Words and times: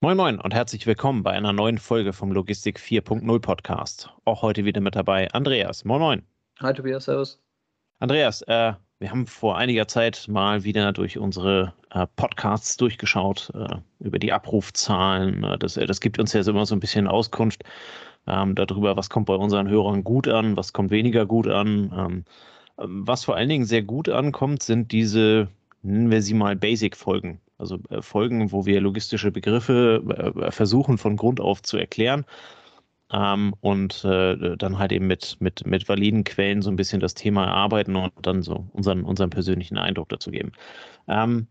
Moin 0.00 0.16
Moin 0.16 0.40
und 0.40 0.54
herzlich 0.54 0.86
willkommen 0.86 1.24
bei 1.24 1.32
einer 1.32 1.52
neuen 1.52 1.76
Folge 1.76 2.12
vom 2.12 2.30
Logistik 2.30 2.78
4.0 2.78 3.40
Podcast. 3.40 4.14
Auch 4.24 4.42
heute 4.42 4.64
wieder 4.64 4.80
mit 4.80 4.94
dabei 4.94 5.28
Andreas. 5.32 5.84
Moin 5.84 6.00
Moin. 6.00 6.22
Hi 6.60 6.72
Tobias, 6.72 7.06
servus. 7.06 7.42
Andreas, 7.98 8.42
äh, 8.42 8.74
wir 9.00 9.10
haben 9.10 9.26
vor 9.26 9.58
einiger 9.58 9.88
Zeit 9.88 10.26
mal 10.28 10.62
wieder 10.62 10.92
durch 10.92 11.18
unsere 11.18 11.74
äh, 11.90 12.06
Podcasts 12.14 12.76
durchgeschaut, 12.76 13.50
äh, 13.54 13.78
über 13.98 14.20
die 14.20 14.32
Abrufzahlen. 14.32 15.42
Äh, 15.42 15.58
das, 15.58 15.74
das 15.74 16.00
gibt 16.00 16.20
uns 16.20 16.32
ja 16.32 16.46
immer 16.46 16.64
so 16.64 16.76
ein 16.76 16.80
bisschen 16.80 17.08
Auskunft 17.08 17.64
ähm, 18.28 18.54
darüber, 18.54 18.96
was 18.96 19.10
kommt 19.10 19.26
bei 19.26 19.34
unseren 19.34 19.68
Hörern 19.68 20.04
gut 20.04 20.28
an, 20.28 20.56
was 20.56 20.72
kommt 20.72 20.92
weniger 20.92 21.26
gut 21.26 21.48
an. 21.48 21.92
Ähm, 21.96 22.24
was 22.76 23.24
vor 23.24 23.34
allen 23.34 23.48
Dingen 23.48 23.64
sehr 23.64 23.82
gut 23.82 24.08
ankommt, 24.08 24.62
sind 24.62 24.92
diese, 24.92 25.48
nennen 25.82 26.12
wir 26.12 26.22
sie 26.22 26.34
mal 26.34 26.54
Basic-Folgen. 26.54 27.40
Also 27.58 27.78
äh, 27.90 28.02
Folgen, 28.02 28.52
wo 28.52 28.66
wir 28.66 28.80
logistische 28.80 29.30
Begriffe 29.30 30.02
äh, 30.40 30.50
versuchen 30.50 30.96
von 30.98 31.16
Grund 31.16 31.40
auf 31.40 31.62
zu 31.62 31.76
erklären 31.76 32.24
ähm, 33.12 33.54
und 33.60 34.04
äh, 34.04 34.56
dann 34.56 34.78
halt 34.78 34.92
eben 34.92 35.06
mit, 35.06 35.36
mit, 35.40 35.66
mit 35.66 35.88
validen 35.88 36.24
Quellen 36.24 36.62
so 36.62 36.70
ein 36.70 36.76
bisschen 36.76 37.00
das 37.00 37.14
Thema 37.14 37.44
erarbeiten 37.44 37.96
und 37.96 38.12
dann 38.22 38.42
so 38.42 38.68
unseren, 38.72 39.04
unseren 39.04 39.30
persönlichen 39.30 39.78
Eindruck 39.78 40.08
dazu 40.08 40.30
geben. 40.30 40.52
Ähm, 41.08 41.48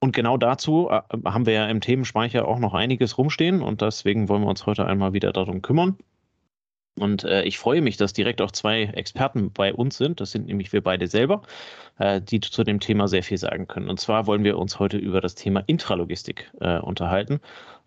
und 0.00 0.12
genau 0.14 0.36
dazu 0.36 0.88
äh, 0.90 1.02
haben 1.24 1.46
wir 1.46 1.54
ja 1.54 1.68
im 1.68 1.80
Themenspeicher 1.80 2.46
auch 2.46 2.58
noch 2.58 2.74
einiges 2.74 3.18
rumstehen 3.18 3.62
und 3.62 3.82
deswegen 3.82 4.28
wollen 4.28 4.42
wir 4.42 4.48
uns 4.48 4.66
heute 4.66 4.86
einmal 4.86 5.12
wieder 5.12 5.32
darum 5.32 5.62
kümmern. 5.62 5.98
Und 7.00 7.24
äh, 7.24 7.42
ich 7.42 7.58
freue 7.58 7.80
mich, 7.80 7.96
dass 7.96 8.12
direkt 8.12 8.40
auch 8.40 8.50
zwei 8.50 8.82
Experten 8.82 9.52
bei 9.52 9.72
uns 9.72 9.96
sind. 9.96 10.20
Das 10.20 10.30
sind 10.30 10.46
nämlich 10.46 10.72
wir 10.72 10.82
beide 10.82 11.06
selber, 11.06 11.42
äh, 11.98 12.20
die 12.20 12.40
zu 12.40 12.64
dem 12.64 12.80
Thema 12.80 13.08
sehr 13.08 13.22
viel 13.22 13.38
sagen 13.38 13.66
können. 13.66 13.88
Und 13.88 14.00
zwar 14.00 14.26
wollen 14.26 14.44
wir 14.44 14.58
uns 14.58 14.78
heute 14.78 14.98
über 14.98 15.20
das 15.20 15.34
Thema 15.34 15.60
Intralogistik 15.66 16.50
äh, 16.60 16.78
unterhalten. 16.78 17.40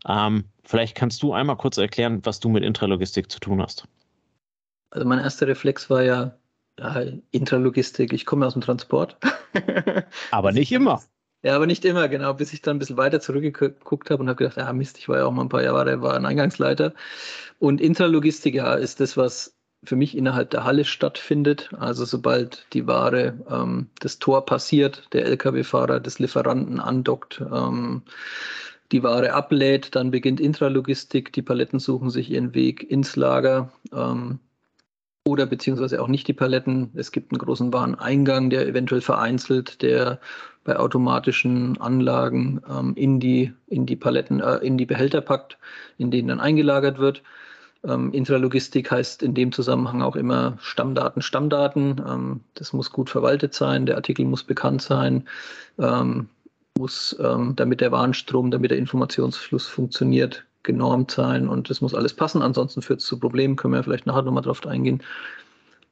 Ähm, 0.08 0.46
vielleicht 0.64 0.96
kannst 0.96 1.22
du 1.24 1.34
einmal 1.34 1.58
kurz 1.58 1.78
erklären, 1.78 2.22
was 2.24 2.40
du 2.40 2.50
mit 2.50 2.64
Intralogistik 2.64 3.32
zu 3.32 3.40
tun 3.40 3.62
hast. 3.62 3.88
Also 4.90 5.08
mein 5.08 5.20
erster 5.20 5.48
Reflex 5.48 5.90
war 5.90 6.04
ja, 6.04 6.36
ja 6.80 7.04
Intralogistik, 7.32 8.14
ich 8.14 8.26
komme 8.26 8.46
aus 8.46 8.54
dem 8.54 8.62
Transport. 8.62 9.18
Aber 10.32 10.52
nicht 10.52 10.72
immer. 10.72 11.02
Ja, 11.44 11.56
aber 11.56 11.66
nicht 11.66 11.86
immer, 11.86 12.08
genau, 12.08 12.34
bis 12.36 12.54
ich 12.54 12.62
dann 12.62 12.76
ein 12.76 12.80
bisschen 12.80 12.98
weiter 12.98 13.20
zurückgeguckt 13.20 14.12
habe 14.12 14.22
und 14.22 14.30
habe 14.30 14.38
gedacht, 14.38 14.58
ja 14.58 14.72
Mist, 14.74 15.00
ich 15.00 15.10
war 15.10 15.18
ja 15.18 15.26
auch 15.26 15.32
mal 15.32 15.42
ein 15.44 15.50
paar 15.50 15.64
Jahre, 15.64 16.02
war 16.02 16.16
ein 16.16 16.26
Eingangsleiter. 16.26 16.94
Und 17.60 17.82
Intralogistik, 17.82 18.54
ja, 18.56 18.76
ist 18.76 19.00
das, 19.00 19.18
was 19.18 19.56
für 19.84 19.96
mich 19.96 20.16
innerhalb 20.16 20.52
der 20.52 20.64
Halle 20.64 20.86
stattfindet. 20.86 21.72
Also 21.78 22.06
sobald 22.06 22.68
die 22.74 22.86
Ware 22.86 23.40
ähm, 23.50 23.90
das 24.00 24.20
Tor 24.20 24.46
passiert, 24.46 25.08
der 25.14 25.26
Lkw-Fahrer 25.26 26.00
des 26.00 26.20
Lieferanten 26.20 26.80
andockt, 26.80 27.42
ähm, 27.52 28.04
die 28.92 29.04
Ware 29.04 29.34
ablädt, 29.34 29.96
dann 29.96 30.12
beginnt 30.12 30.40
Intralogistik, 30.40 31.34
die 31.34 31.42
Paletten 31.42 31.80
suchen 31.80 32.10
sich 32.10 32.30
ihren 32.30 32.54
Weg 32.54 32.90
ins 32.90 33.16
Lager. 33.16 33.72
Ähm, 33.94 34.40
oder 35.32 35.46
beziehungsweise 35.46 36.02
auch 36.02 36.10
nicht 36.10 36.28
die 36.28 36.34
Paletten. 36.34 36.92
Es 36.94 37.12
gibt 37.12 37.32
einen 37.32 37.40
großen 37.40 37.72
Wareneingang, 37.72 38.50
der 38.50 38.68
eventuell 38.68 39.02
vereinzelt, 39.02 39.82
der 39.82 40.20
bei 40.66 40.78
automatischen 40.78 41.80
Anlagen 41.80 42.62
ähm, 42.70 42.94
in, 42.96 43.20
die, 43.20 43.54
in 43.68 43.86
die 43.86 43.96
Paletten, 43.96 44.42
äh, 44.42 44.58
in 44.58 44.78
die 44.78 44.86
Behälter 44.86 45.22
packt, 45.22 45.58
in 45.98 46.12
denen 46.12 46.28
dann 46.28 46.40
eingelagert 46.42 47.00
wird. 47.00 47.24
Ähm, 47.84 48.12
Intralogistik 48.12 48.92
heißt 48.92 49.24
in 49.24 49.34
dem 49.34 49.52
Zusammenhang 49.54 50.02
auch 50.02 50.16
immer 50.16 50.58
Stammdaten, 50.60 51.22
Stammdaten. 51.22 52.02
Ähm, 52.06 52.42
das 52.56 52.74
muss 52.74 52.92
gut 52.92 53.10
verwaltet 53.10 53.54
sein, 53.54 53.86
der 53.86 53.96
Artikel 53.96 54.26
muss 54.26 54.44
bekannt 54.44 54.82
sein, 54.82 55.28
ähm, 55.80 56.28
muss, 56.78 57.16
ähm, 57.20 57.54
damit 57.56 57.80
der 57.82 57.92
Warenstrom, 57.92 58.52
damit 58.52 58.72
der 58.72 58.78
Informationsfluss 58.78 59.68
funktioniert, 59.68 60.46
genormt 60.64 61.12
sein 61.12 61.48
und 61.48 61.70
das 61.70 61.82
muss 61.82 61.96
alles 61.96 62.14
passen. 62.14 62.42
Ansonsten 62.42 62.82
führt 62.82 63.00
es 63.00 63.06
zu 63.06 63.20
Problemen, 63.20 63.56
können 63.56 63.74
wir 63.74 63.84
vielleicht 63.84 64.06
nachher 64.06 64.22
nochmal 64.22 64.44
drauf 64.44 64.66
eingehen. 64.66 65.04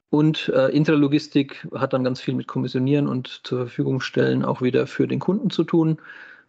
Und 0.09 0.49
äh, 0.49 0.69
Intralogistik 0.69 1.67
hat 1.73 1.93
dann 1.93 2.03
ganz 2.03 2.19
viel 2.19 2.33
mit 2.33 2.47
Kommissionieren 2.47 3.07
und 3.07 3.41
zur 3.43 3.59
Verfügung 3.59 4.01
stellen 4.01 4.43
auch 4.43 4.61
wieder 4.61 4.87
für 4.87 5.07
den 5.07 5.19
Kunden 5.19 5.51
zu 5.51 5.63
tun 5.63 5.99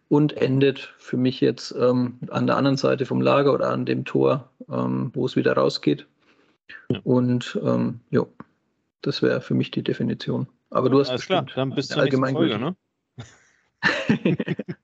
und 0.09 0.35
endet 0.35 0.93
für 0.97 1.17
mich 1.17 1.41
jetzt 1.41 1.73
ähm, 1.79 2.17
an 2.29 2.47
der 2.47 2.57
anderen 2.57 2.77
Seite 2.77 3.05
vom 3.05 3.21
Lager 3.21 3.53
oder 3.53 3.69
an 3.69 3.85
dem 3.85 4.03
Tor, 4.03 4.49
ähm, 4.69 5.11
wo 5.13 5.25
es 5.25 5.35
wieder 5.35 5.53
rausgeht. 5.53 6.07
Ja. 6.89 6.99
Und 7.03 7.59
ähm, 7.63 7.99
ja, 8.09 8.25
das 9.01 9.21
wäre 9.21 9.41
für 9.41 9.53
mich 9.53 9.71
die 9.71 9.83
Definition. 9.83 10.47
Aber 10.69 10.89
du 10.89 10.99
hast 10.99 11.09
Alles 11.09 11.25
klar, 11.25 11.45
dann 11.55 11.75
bist 11.75 11.95
du 11.95 11.99
allgemein 11.99 12.33
Folge, 12.33 12.57
ne? 12.57 12.75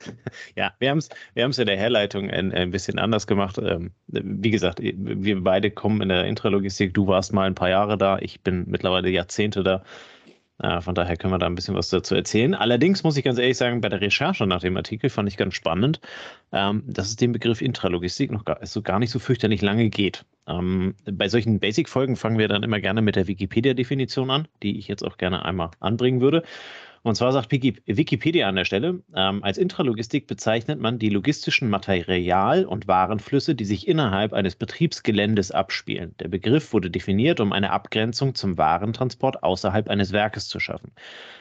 ja, 0.56 0.72
wir 0.78 0.90
haben 0.90 0.98
es 0.98 1.08
wir 1.34 1.44
in 1.44 1.66
der 1.66 1.76
Herleitung 1.76 2.30
ein, 2.30 2.52
ein 2.52 2.70
bisschen 2.70 2.98
anders 2.98 3.26
gemacht. 3.26 3.58
Ähm, 3.58 3.92
wie 4.08 4.50
gesagt, 4.50 4.80
wir 4.82 5.42
beide 5.42 5.70
kommen 5.70 6.02
in 6.02 6.08
der 6.08 6.24
Intralogistik. 6.24 6.94
Du 6.94 7.06
warst 7.06 7.32
mal 7.32 7.46
ein 7.46 7.54
paar 7.54 7.70
Jahre 7.70 7.96
da, 7.98 8.18
ich 8.18 8.40
bin 8.42 8.64
mittlerweile 8.66 9.08
Jahrzehnte 9.10 9.62
da. 9.62 9.82
Äh, 10.58 10.80
von 10.80 10.94
daher 10.94 11.16
können 11.16 11.32
wir 11.32 11.38
da 11.38 11.46
ein 11.46 11.54
bisschen 11.54 11.74
was 11.74 11.90
dazu 11.90 12.14
erzählen. 12.14 12.54
Allerdings 12.54 13.02
muss 13.02 13.16
ich 13.16 13.24
ganz 13.24 13.38
ehrlich 13.38 13.56
sagen, 13.56 13.80
bei 13.80 13.88
der 13.88 14.00
Recherche 14.00 14.46
nach 14.46 14.60
dem 14.60 14.76
Artikel 14.76 15.10
fand 15.10 15.28
ich 15.28 15.36
ganz 15.36 15.54
spannend, 15.54 16.00
ähm, 16.52 16.82
dass 16.86 17.08
es 17.08 17.16
den 17.16 17.32
Begriff 17.32 17.60
Intralogistik 17.60 18.30
noch 18.32 18.44
gar, 18.44 18.64
so 18.64 18.82
gar 18.82 18.98
nicht 18.98 19.10
so 19.10 19.18
fürchterlich 19.18 19.60
lange 19.60 19.90
geht. 19.90 20.24
Ähm, 20.46 20.94
bei 21.04 21.28
solchen 21.28 21.60
Basic-Folgen 21.60 22.16
fangen 22.16 22.38
wir 22.38 22.48
dann 22.48 22.62
immer 22.62 22.80
gerne 22.80 23.02
mit 23.02 23.16
der 23.16 23.26
Wikipedia-Definition 23.26 24.30
an, 24.30 24.48
die 24.62 24.78
ich 24.78 24.88
jetzt 24.88 25.02
auch 25.02 25.18
gerne 25.18 25.44
einmal 25.44 25.70
anbringen 25.80 26.20
würde. 26.20 26.42
Und 27.02 27.14
zwar 27.14 27.32
sagt 27.32 27.52
Wikipedia 27.52 28.48
an 28.48 28.56
der 28.56 28.64
Stelle, 28.64 29.02
ähm, 29.14 29.42
als 29.44 29.58
Intralogistik 29.58 30.26
bezeichnet 30.26 30.80
man 30.80 30.98
die 30.98 31.08
logistischen 31.08 31.70
Material- 31.70 32.64
und 32.64 32.88
Warenflüsse, 32.88 33.54
die 33.54 33.64
sich 33.64 33.86
innerhalb 33.86 34.32
eines 34.32 34.56
Betriebsgeländes 34.56 35.50
abspielen. 35.50 36.14
Der 36.18 36.28
Begriff 36.28 36.72
wurde 36.72 36.90
definiert, 36.90 37.40
um 37.40 37.52
eine 37.52 37.70
Abgrenzung 37.70 38.34
zum 38.34 38.58
Warentransport 38.58 39.42
außerhalb 39.42 39.88
eines 39.88 40.12
Werkes 40.12 40.48
zu 40.48 40.60
schaffen. 40.60 40.92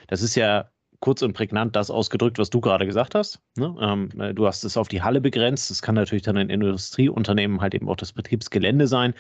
Das 0.07 0.21
ist 0.21 0.35
ja 0.35 0.69
kurz 0.99 1.21
und 1.21 1.33
prägnant 1.33 1.75
das 1.75 1.91
ausgedrückt, 1.91 2.39
was 2.39 2.49
du 2.49 2.61
gerade 2.61 2.85
gesagt 2.85 3.15
hast. 3.15 3.39
Ne? 3.57 3.75
Ähm, 3.79 4.09
äh, 4.19 4.33
du 4.33 4.47
hast 4.47 4.63
es 4.63 4.77
auf 4.77 4.87
die 4.87 5.01
Halle 5.01 5.21
begrenzt. 5.21 5.69
Das 5.69 5.81
kann 5.81 5.95
natürlich 5.95 6.23
dann 6.23 6.37
in 6.37 6.49
Industrieunternehmen 6.49 7.61
halt 7.61 7.75
eben 7.75 7.89
auch 7.89 7.95
das 7.95 8.13
Betriebsgelände 8.13 8.87
sein, 8.87 9.13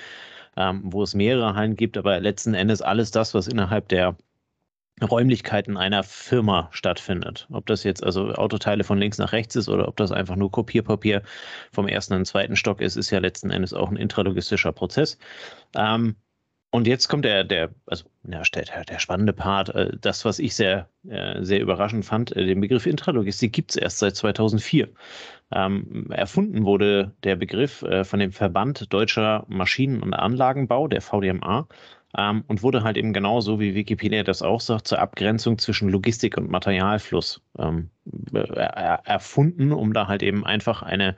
ähm, 0.57 0.81
wo 0.85 1.03
es 1.03 1.13
mehrere 1.13 1.55
Hallen 1.55 1.75
gibt, 1.75 1.97
aber 1.97 2.19
letzten 2.19 2.53
Endes 2.53 2.81
alles 2.81 3.11
das, 3.11 3.33
was 3.33 3.47
innerhalb 3.47 3.87
der 3.89 4.15
Räumlichkeiten 5.01 5.75
einer 5.77 6.03
Firma 6.03 6.69
stattfindet. 6.71 7.47
Ob 7.51 7.65
das 7.65 7.83
jetzt 7.83 8.03
also 8.03 8.31
Autoteile 8.33 8.83
von 8.83 8.97
links 8.97 9.17
nach 9.17 9.33
rechts 9.33 9.55
ist 9.55 9.67
oder 9.67 9.87
ob 9.87 9.97
das 9.97 10.11
einfach 10.11 10.37
nur 10.37 10.51
Kopierpapier 10.51 11.21
vom 11.71 11.87
ersten 11.87 12.13
und 12.13 12.25
zweiten 12.25 12.55
Stock 12.55 12.79
ist, 12.79 12.95
ist 12.95 13.09
ja 13.09 13.19
letzten 13.19 13.49
Endes 13.49 13.73
auch 13.73 13.89
ein 13.89 13.97
intralogistischer 13.97 14.71
Prozess. 14.71 15.17
Ähm, 15.75 16.15
und 16.75 16.87
jetzt 16.87 17.07
kommt 17.07 17.23
der, 17.23 17.45
der, 17.45 17.69
also 17.85 18.03
ja, 18.27 18.41
der, 18.53 18.83
der 18.83 18.99
spannende 18.99 19.31
Part, 19.31 19.69
äh, 19.69 19.91
das, 20.01 20.25
was 20.25 20.39
ich 20.39 20.55
sehr, 20.55 20.89
äh, 21.07 21.41
sehr 21.41 21.61
überraschend 21.61 22.03
fand, 22.03 22.35
äh, 22.35 22.45
den 22.45 22.59
Begriff 22.59 22.85
Intralogistik 22.85 23.53
gibt 23.53 23.71
es 23.71 23.77
erst 23.77 23.99
seit 23.99 24.17
2004. 24.17 24.89
Ähm, 25.53 26.11
erfunden 26.11 26.65
wurde 26.65 27.13
der 27.23 27.37
Begriff 27.37 27.85
von 28.03 28.19
dem 28.19 28.33
Verband 28.33 28.91
Deutscher 28.91 29.45
Maschinen- 29.47 30.03
und 30.03 30.13
Anlagenbau, 30.13 30.89
der 30.89 31.01
VDMA, 31.01 31.67
ähm, 32.17 32.43
und 32.47 32.63
wurde 32.63 32.83
halt 32.83 32.97
eben 32.97 33.13
genauso, 33.13 33.59
wie 33.59 33.75
Wikipedia 33.75 34.23
das 34.23 34.41
auch 34.41 34.61
sagt, 34.61 34.87
zur 34.87 34.99
Abgrenzung 34.99 35.57
zwischen 35.57 35.89
Logistik 35.89 36.37
und 36.37 36.49
Materialfluss 36.49 37.41
ähm, 37.57 37.89
erfunden, 38.33 39.71
um 39.71 39.93
da 39.93 40.07
halt 40.07 40.23
eben 40.23 40.45
einfach 40.45 40.81
eine, 40.81 41.15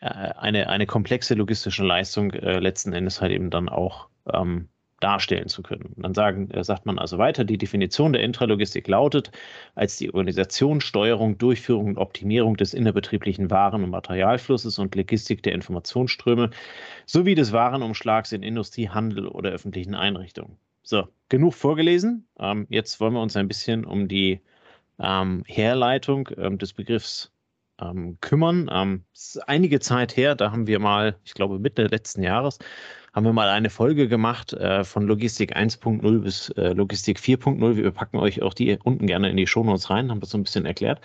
äh, 0.00 0.06
eine, 0.06 0.68
eine 0.68 0.86
komplexe 0.86 1.34
logistische 1.34 1.84
Leistung 1.84 2.32
äh, 2.32 2.58
letzten 2.58 2.92
Endes 2.92 3.20
halt 3.20 3.32
eben 3.32 3.50
dann 3.50 3.68
auch 3.68 4.08
ähm, 4.32 4.68
darstellen 5.00 5.48
zu 5.48 5.62
können. 5.62 5.94
Dann 5.96 6.14
sagen, 6.14 6.50
äh, 6.50 6.64
sagt 6.64 6.86
man 6.86 6.98
also 6.98 7.18
weiter, 7.18 7.44
die 7.44 7.58
Definition 7.58 8.12
der 8.12 8.22
Intralogistik 8.22 8.88
lautet, 8.88 9.30
als 9.74 9.96
die 9.96 10.12
Organisation, 10.12 10.80
Steuerung, 10.80 11.38
Durchführung 11.38 11.86
und 11.86 11.98
Optimierung 11.98 12.56
des 12.56 12.74
innerbetrieblichen 12.74 13.50
Waren- 13.50 13.84
und 13.84 13.90
Materialflusses 13.90 14.78
und 14.78 14.94
Logistik 14.94 15.42
der 15.42 15.52
Informationsströme 15.52 16.50
sowie 17.06 17.34
des 17.34 17.52
Warenumschlags 17.52 18.32
in 18.32 18.42
Industrie, 18.42 18.88
Handel 18.88 19.28
oder 19.28 19.50
öffentlichen 19.50 19.94
Einrichtungen. 19.94 20.56
So, 20.82 21.06
genug 21.28 21.54
vorgelesen. 21.54 22.26
Ähm, 22.38 22.66
jetzt 22.70 22.98
wollen 23.00 23.12
wir 23.12 23.22
uns 23.22 23.36
ein 23.36 23.48
bisschen 23.48 23.84
um 23.84 24.08
die 24.08 24.40
ähm, 24.98 25.44
Herleitung 25.46 26.28
ähm, 26.36 26.58
des 26.58 26.72
Begriffs 26.72 27.30
ähm, 27.80 28.18
kümmern. 28.20 28.68
Ähm, 28.72 29.04
einige 29.46 29.80
Zeit 29.80 30.16
her, 30.16 30.34
da 30.34 30.50
haben 30.52 30.66
wir 30.66 30.78
mal, 30.78 31.16
ich 31.24 31.34
glaube 31.34 31.58
Mitte 31.58 31.86
letzten 31.86 32.22
Jahres, 32.22 32.58
haben 33.12 33.24
wir 33.24 33.32
mal 33.32 33.48
eine 33.48 33.70
Folge 33.70 34.08
gemacht 34.08 34.52
äh, 34.52 34.84
von 34.84 35.06
Logistik 35.06 35.56
1.0 35.56 36.20
bis 36.20 36.50
äh, 36.50 36.72
Logistik 36.72 37.18
4.0. 37.18 37.76
Wir 37.76 37.90
packen 37.90 38.18
euch 38.18 38.42
auch 38.42 38.54
die 38.54 38.78
unten 38.84 39.06
gerne 39.06 39.30
in 39.30 39.36
die 39.36 39.46
Shownotes 39.46 39.90
rein, 39.90 40.10
haben 40.10 40.20
das 40.20 40.30
so 40.30 40.38
ein 40.38 40.44
bisschen 40.44 40.66
erklärt. 40.66 41.00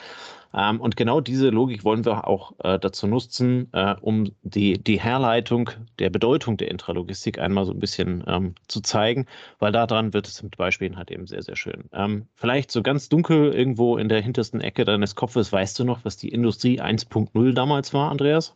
Ähm, 0.54 0.80
und 0.80 0.96
genau 0.96 1.22
diese 1.22 1.50
Logik 1.50 1.84
wollen 1.84 2.06
wir 2.06 2.28
auch 2.28 2.54
äh, 2.64 2.78
dazu 2.80 3.08
nutzen, 3.08 3.70
äh, 3.74 3.96
um 4.02 4.32
die, 4.44 4.74
die 4.82 5.00
Herleitung 5.00 5.72
der 6.00 6.10
Bedeutung 6.10 6.58
der 6.58 6.70
Intralogistik 6.70 7.40
einmal 7.40 7.66
so 7.66 7.72
ein 7.72 7.80
bisschen 7.80 8.24
ähm, 8.28 8.56
zu 8.68 8.82
zeigen, 8.82 9.26
weil 9.60 9.72
daran 9.72 10.14
wird 10.14 10.28
es 10.28 10.44
mit 10.44 10.58
Beispielen 10.58 10.98
halt 10.98 11.12
eben 11.12 11.28
sehr, 11.28 11.42
sehr 11.42 11.56
schön. 11.56 11.86
Ähm, 11.92 12.28
vielleicht 12.36 12.72
so 12.72 12.84
ganz 12.84 13.10
dunkel 13.10 13.54
irgendwo 13.54 13.98
in 13.98 14.10
der 14.10 14.22
hintersten 14.22 14.62
Ecke 14.62 14.86
deines 14.86 15.16
Kopfes, 15.16 15.52
weißt 15.52 15.80
du 15.80 15.84
noch, 15.84 16.06
was 16.06 16.18
die 16.18 16.30
Industrie 16.30 16.82
1.0 16.82 17.54
damals 17.54 17.94
war, 17.94 18.12
Andreas? 18.12 18.56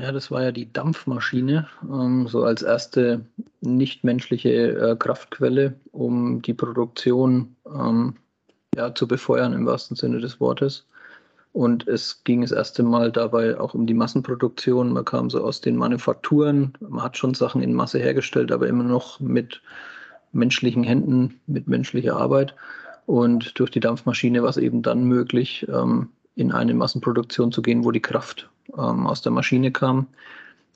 Ja, 0.00 0.12
das 0.12 0.30
war 0.30 0.42
ja 0.42 0.52
die 0.52 0.72
Dampfmaschine, 0.72 1.68
ähm, 1.82 2.28
so 2.28 2.44
als 2.44 2.62
erste 2.62 3.24
nichtmenschliche 3.60 4.50
äh, 4.50 4.96
Kraftquelle, 4.96 5.74
um 5.92 6.42
die 6.42 6.54
Produktion 6.54 7.56
ähm, 7.66 8.16
ja, 8.74 8.94
zu 8.94 9.08
befeuern 9.08 9.54
im 9.54 9.66
wahrsten 9.66 9.96
Sinne 9.96 10.20
des 10.20 10.40
Wortes. 10.40 10.86
Und 11.56 11.88
es 11.88 12.22
ging 12.24 12.42
das 12.42 12.52
erste 12.52 12.82
Mal 12.82 13.10
dabei 13.10 13.58
auch 13.58 13.72
um 13.72 13.86
die 13.86 13.94
Massenproduktion. 13.94 14.92
Man 14.92 15.06
kam 15.06 15.30
so 15.30 15.42
aus 15.42 15.62
den 15.62 15.74
Manufakturen, 15.74 16.74
man 16.80 17.02
hat 17.02 17.16
schon 17.16 17.32
Sachen 17.32 17.62
in 17.62 17.72
Masse 17.72 17.98
hergestellt, 17.98 18.52
aber 18.52 18.68
immer 18.68 18.84
noch 18.84 19.20
mit 19.20 19.62
menschlichen 20.32 20.84
Händen, 20.84 21.40
mit 21.46 21.66
menschlicher 21.66 22.14
Arbeit. 22.14 22.54
Und 23.06 23.58
durch 23.58 23.70
die 23.70 23.80
Dampfmaschine 23.80 24.42
war 24.42 24.50
es 24.50 24.58
eben 24.58 24.82
dann 24.82 25.04
möglich, 25.04 25.66
ähm, 25.72 26.10
in 26.34 26.52
eine 26.52 26.74
Massenproduktion 26.74 27.50
zu 27.52 27.62
gehen, 27.62 27.86
wo 27.86 27.90
die 27.90 28.02
Kraft 28.02 28.50
ähm, 28.76 29.06
aus 29.06 29.22
der 29.22 29.32
Maschine 29.32 29.72
kam. 29.72 30.08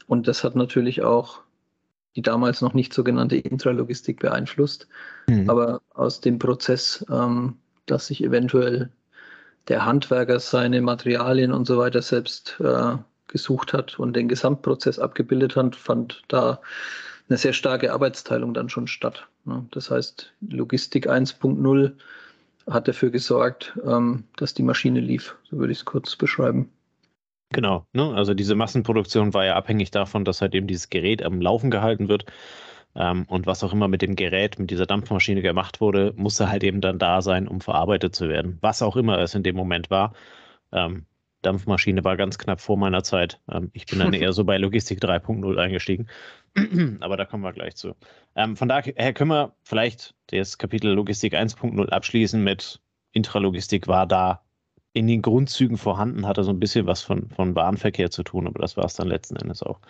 Und 0.07 0.29
das 0.29 0.45
hat 0.45 0.57
natürlich 0.57 1.03
auch 1.03 1.41
die 2.17 2.23
damals 2.23 2.63
noch 2.63 2.73
nicht 2.73 2.95
sogenannte 2.95 3.37
Intralogistik 3.37 4.21
beeinflusst. 4.21 4.89
Mhm. 5.29 5.51
Aber 5.51 5.83
aus 5.93 6.23
dem 6.23 6.39
Prozess, 6.39 7.05
ähm, 7.11 7.59
dass 7.85 8.07
sich 8.07 8.25
eventuell 8.25 8.89
der 9.69 9.85
Handwerker 9.85 10.41
seine 10.41 10.81
Materialien 10.81 11.53
und 11.53 11.67
so 11.67 11.79
weiter 11.79 12.03
selbst 12.03 12.57
äh, 12.61 12.97
gesucht 13.29 13.73
hat 13.73 13.99
und 13.99 14.15
den 14.15 14.29
Gesamtprozess 14.29 14.99
abgebildet 14.99 15.57
hat, 15.57 15.77
fand 15.77 16.23
da 16.29 16.61
eine 17.29 17.39
sehr 17.39 17.53
starke 17.53 17.93
Arbeitsteilung 17.93 18.55
dann 18.55 18.69
schon 18.69 18.89
statt. 18.89 19.29
Ne? 19.45 19.65
Das 19.71 19.91
heißt, 19.91 20.33
Logistik 20.41 21.09
1.0 21.09 21.93
hat 22.69 22.89
dafür 22.89 23.11
gesorgt, 23.11 23.79
ähm, 23.87 24.25
dass 24.37 24.55
die 24.55 24.63
Maschine 24.63 25.01
lief. 25.01 25.37
So 25.49 25.59
würde 25.59 25.73
ich 25.73 25.79
es 25.79 25.85
kurz 25.85 26.17
beschreiben. 26.17 26.71
Genau, 27.53 27.87
ne? 27.93 28.13
also 28.15 28.35
diese 28.35 28.55
Massenproduktion 28.55 29.35
war 29.35 29.45
ja 29.45 29.57
abhängig 29.57 29.91
davon, 29.91 30.25
dass 30.25 30.41
halt 30.41 30.55
eben 30.55 30.67
dieses 30.67 30.89
Gerät 30.89 31.23
am 31.23 31.41
Laufen 31.41 31.71
gehalten 31.71 32.09
wird. 32.09 32.27
Ähm, 32.95 33.25
und 33.29 33.47
was 33.47 33.63
auch 33.63 33.73
immer 33.73 33.89
mit 33.89 34.03
dem 34.03 34.17
Gerät, 34.17 34.59
mit 34.59 34.71
dieser 34.71 34.87
Dampfmaschine 34.87 35.43
gemacht 35.43 35.81
wurde, 35.81 36.13
musste 36.17 36.51
halt 36.51 36.65
eben 36.65 36.81
dann 36.81 36.99
da 36.99 37.23
sein, 37.23 37.47
um 37.49 37.61
verarbeitet 37.61 38.15
zu 38.15 38.29
werden. 38.29 38.59
Was 38.61 38.83
auch 38.83 38.97
immer 38.97 39.19
es 39.19 39.35
in 39.35 39.43
dem 39.43 39.57
Moment 39.57 39.91
war. 39.91 40.13
Ähm, 40.73 41.07
Dampfmaschine 41.43 42.05
war 42.05 42.17
ganz 42.17 42.39
knapp 42.39 42.61
vor 42.61 42.77
meiner 42.77 43.03
Zeit. 43.03 43.41
Ähm, 43.51 43.71
ich 43.73 43.87
bin 43.87 43.99
dann 44.01 44.13
eher 44.13 44.33
so 44.33 44.45
bei 44.45 44.59
Logistik 44.59 45.03
3.0 45.03 45.57
eingestiegen. 45.57 46.09
Aber 47.01 47.17
da 47.17 47.25
kommen 47.25 47.45
wir 47.45 47.53
gleich 47.53 47.77
zu. 47.77 47.95
Ähm, 48.35 48.57
von 48.57 48.69
daher 48.69 49.13
können 49.15 49.31
wir 49.31 49.55
vielleicht 49.63 50.15
das 50.27 50.59
Kapitel 50.59 50.93
Logistik 50.93 51.35
1.0 51.35 51.89
abschließen 51.89 52.43
mit 52.43 52.81
Intralogistik 53.13 53.89
war 53.89 54.07
da 54.07 54.43
in 54.93 55.07
den 55.07 55.23
Grundzügen 55.23 55.77
vorhanden, 55.77 56.27
hatte 56.27 56.45
so 56.45 56.51
ein 56.51 56.61
bisschen 56.61 56.87
was 56.87 57.03
von, 57.03 57.31
von 57.31 57.55
Bahnverkehr 57.55 58.11
zu 58.11 58.23
tun, 58.23 58.47
aber 58.47 58.61
das 58.61 58.77
war 58.77 58.85
es 58.85 58.95
dann 58.95 59.09
letzten 59.09 59.37
Endes 59.37 59.63
auch. 59.63 59.81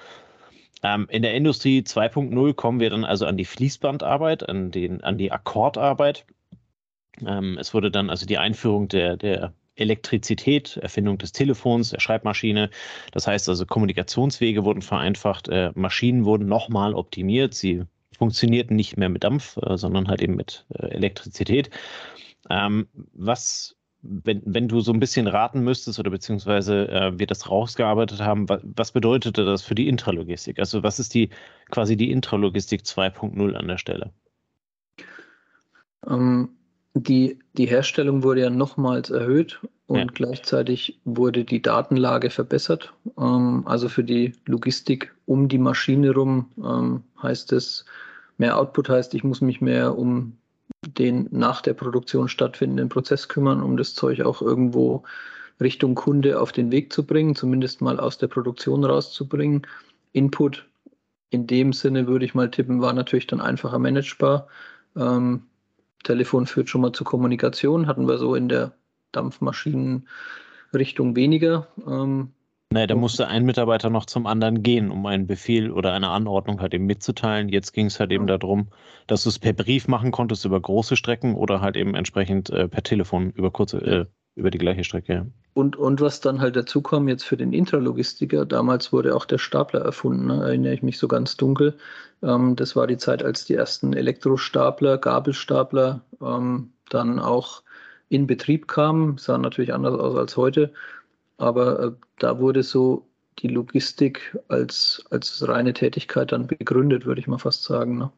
Ähm, 0.83 1.07
in 1.11 1.23
der 1.23 1.35
Industrie 1.35 1.81
2.0 1.81 2.55
kommen 2.55 2.81
wir 2.81 2.91
dann 2.91 3.05
also 3.05 3.27
an 3.27 3.37
die 3.37 3.45
Fließbandarbeit, 3.45 4.49
an, 4.49 4.71
den, 4.71 5.03
an 5.03 5.19
die 5.19 5.33
Akkordarbeit. 5.33 6.27
Ähm, 7.25 7.59
es 7.59 7.75
wurde 7.75 7.91
dann 7.91 8.11
also 8.11 8.27
die 8.27 8.39
Einführung 8.39 8.89
der, 8.89 9.17
der 9.17 9.53
Elektrizität, 9.77 10.77
Erfindung 10.77 11.19
des 11.19 11.33
Telefons, 11.33 11.91
der 11.91 12.01
Schreibmaschine. 12.01 12.71
Das 13.13 13.27
heißt 13.27 13.49
also, 13.49 13.67
Kommunikationswege 13.67 14.65
wurden 14.65 14.83
vereinfacht, 14.83 15.49
äh, 15.49 15.73
Maschinen 15.75 16.25
wurden 16.25 16.47
nochmal 16.47 16.95
optimiert. 16.95 17.55
Sie 17.55 17.85
funktionierten 18.17 18.77
nicht 18.77 18.97
mehr 18.97 19.09
mit 19.09 19.25
Dampf, 19.25 19.57
äh, 19.59 19.77
sondern 19.77 20.09
halt 20.09 20.23
eben 20.23 20.37
mit 20.37 20.67
äh, 20.75 20.87
Elektrizität. 20.89 21.71
Ähm, 22.49 22.89
was 23.13 23.77
wenn, 24.03 24.43
wenn 24.47 24.69
du 24.69 24.81
so 24.81 24.93
ein 24.93 25.01
bisschen 25.01 25.27
raten 25.27 25.61
müsstest 25.61 25.99
oder 25.99 26.11
beziehungsweise 26.11 26.89
äh, 26.89 27.19
wir 27.19 27.27
das 27.27 27.51
rausgearbeitet 27.51 28.21
haben, 28.21 28.49
was, 28.49 28.63
was 28.65 28.93
bedeutete 28.93 29.45
das 29.45 29.63
für 29.63 29.75
die 29.75 29.89
Intralogistik? 29.89 30.59
Also 30.59 30.83
was 30.83 30.99
ist 30.99 31.15
die 31.15 31.31
quasi 31.71 31.97
die 31.97 32.11
Intralogistik 32.11 32.83
2.0 32.83 33.55
an 33.55 33.69
der 33.69 33.79
Stelle? 33.79 34.11
Ähm, 36.09 36.51
die, 36.95 37.39
die 37.53 37.67
Herstellung 37.67 38.23
wurde 38.23 38.41
ja 38.41 38.51
nochmals 38.51 39.11
erhöht 39.11 39.61
und 39.87 39.99
ja. 39.99 40.07
gleichzeitig 40.07 40.99
wurde 41.05 41.45
die 41.45 41.61
Datenlage 41.61 42.31
verbessert. 42.31 42.93
Ähm, 43.19 43.63
also 43.67 43.89
für 43.89 44.05
die 44.05 44.33
Logistik 44.47 45.15
um 45.27 45.49
die 45.49 45.59
Maschine 45.59 46.13
rum 46.13 46.51
ähm, 46.59 47.03
heißt 47.23 47.53
es, 47.53 47.85
mehr 48.39 48.59
Output 48.59 48.89
heißt, 48.89 49.15
ich 49.15 49.25
muss 49.25 49.43
mich 49.43 49.61
mehr 49.61 49.99
um 49.99 50.39
den 50.87 51.29
nach 51.31 51.61
der 51.61 51.75
Produktion 51.75 52.29
stattfindenden 52.29 52.89
Prozess 52.89 53.29
kümmern, 53.29 53.63
um 53.63 53.77
das 53.77 53.95
Zeug 53.95 54.23
auch 54.23 54.41
irgendwo 54.41 55.03
Richtung 55.61 55.95
Kunde 55.95 56.41
auf 56.41 56.53
den 56.53 56.73
Weg 56.73 56.93
zu 56.93 57.07
bringen, 57.07 57.37
zumindest 57.37 57.83
mal 57.83 58.01
aus 58.01 58.19
der 58.19 58.29
Produktion 58.29 58.85
rauszubringen. 58.85 59.67
Input 60.13 60.67
in 61.29 61.47
dem 61.47 61.73
Sinne 61.73 62.07
würde 62.07 62.25
ich 62.25 62.35
mal 62.35 62.51
tippen, 62.51 62.81
war 62.81 62.93
natürlich 62.93 63.27
dann 63.27 63.41
einfacher 63.41 63.79
managebar. 63.79 64.49
Ähm, 64.97 65.43
Telefon 66.03 66.47
führt 66.47 66.71
schon 66.71 66.81
mal 66.81 66.93
zur 66.93 67.07
Kommunikation, 67.07 67.87
hatten 67.87 68.09
wir 68.09 68.19
so 68.19 68.35
in 68.35 68.49
der 68.49 68.73
Dampfmaschinenrichtung 69.13 71.15
weniger. 71.15 71.69
Ähm, 71.87 72.33
Nee, 72.73 72.87
da 72.87 72.95
musste 72.95 73.27
ein 73.27 73.45
Mitarbeiter 73.45 73.91
noch 73.91 74.07
zum 74.07 74.27
anderen 74.29 74.63
gehen, 74.63 74.93
um 74.93 75.05
einen 75.05 75.27
Befehl 75.27 75.73
oder 75.73 75.93
eine 75.93 76.11
Anordnung 76.11 76.61
halt 76.61 76.73
eben 76.73 76.87
mitzuteilen. 76.87 77.49
Jetzt 77.49 77.73
ging 77.73 77.87
es 77.87 77.99
halt 77.99 78.13
eben 78.13 78.29
darum, 78.29 78.69
dass 79.09 79.25
du 79.25 79.29
es 79.29 79.41
per 79.41 79.53
Brief 79.53 79.89
machen 79.89 80.13
konntest 80.13 80.45
über 80.45 80.61
große 80.61 80.95
Strecken 80.95 81.35
oder 81.35 81.61
halt 81.61 81.77
eben 81.77 81.97
entsprechend 81.97 82.49
äh, 82.51 82.69
per 82.69 82.85
Telefon 82.85 83.31
über 83.31 83.51
kurze, 83.51 83.79
äh, 83.79 84.07
über 84.37 84.53
die 84.53 84.59
gleiche 84.59 84.85
Strecke. 84.85 85.27
Und, 85.55 85.75
und 85.75 86.01
was 86.01 86.21
dann 86.21 86.41
halt 86.41 86.55
dazu 86.55 86.81
kam 86.81 87.09
jetzt 87.09 87.25
für 87.25 87.37
den 87.37 87.53
Intralogistiker, 87.53 88.47
damals 88.47 88.93
wurde 88.93 89.17
auch 89.17 89.25
der 89.25 89.39
Stapler 89.39 89.81
erfunden, 89.81 90.29
ne? 90.29 90.41
erinnere 90.41 90.73
ich 90.73 90.85
mich 90.85 90.97
so 90.97 91.09
ganz 91.09 91.37
dunkel. 91.37 91.77
Ähm, 92.23 92.55
das 92.55 92.77
war 92.77 92.87
die 92.87 92.99
Zeit, 92.99 93.25
als 93.25 93.45
die 93.47 93.55
ersten 93.55 93.95
Elektrostapler, 93.95 94.97
Gabelstapler 94.97 96.03
ähm, 96.23 96.73
dann 96.89 97.19
auch 97.19 97.65
in 98.11 98.29
Betrieb 98.29 98.69
kamen. 98.69 99.19
Sah 99.19 99.39
natürlich 99.39 99.75
anders 99.75 99.99
aus 99.99 100.15
als 100.15 100.37
heute. 100.37 100.73
Aber 101.41 101.81
äh, 101.81 101.93
da 102.19 102.39
wurde 102.39 102.63
so 102.63 103.07
die 103.39 103.49
Logistik 103.49 104.39
als, 104.49 105.03
als 105.11 105.47
reine 105.49 105.73
Tätigkeit 105.73 106.33
dann 106.33 106.47
begründet, 106.47 107.07
würde 107.07 107.21
ich 107.21 107.27
mal 107.27 107.39
fast 107.39 107.65
sagen. 107.65 107.97
Ne? 107.97 108.13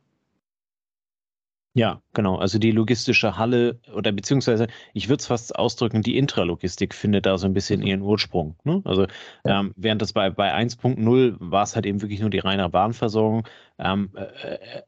Ja, 1.74 2.02
genau. 2.12 2.36
Also 2.36 2.58
die 2.58 2.72
logistische 2.72 3.38
Halle 3.38 3.78
oder 3.94 4.10
beziehungsweise 4.10 4.66
ich 4.92 5.08
würde 5.08 5.20
es 5.20 5.28
fast 5.28 5.56
ausdrücken, 5.56 6.02
die 6.02 6.18
Intralogistik 6.18 6.94
findet 6.94 7.24
da 7.24 7.38
so 7.38 7.46
ein 7.46 7.54
bisschen 7.54 7.80
mhm. 7.80 7.86
ihren 7.86 8.02
Ursprung. 8.02 8.56
Ne? 8.64 8.82
Also 8.84 9.06
ja. 9.44 9.60
ähm, 9.60 9.72
während 9.76 10.02
das 10.02 10.12
bei, 10.12 10.28
bei 10.28 10.52
1.0 10.52 11.36
war 11.38 11.62
es 11.62 11.76
halt 11.76 11.86
eben 11.86 12.02
wirklich 12.02 12.20
nur 12.20 12.30
die 12.30 12.40
reine 12.40 12.68
Bahnversorgung, 12.68 13.46
ähm, 13.78 14.10
äh, 14.14 14.54
äh 14.54 14.82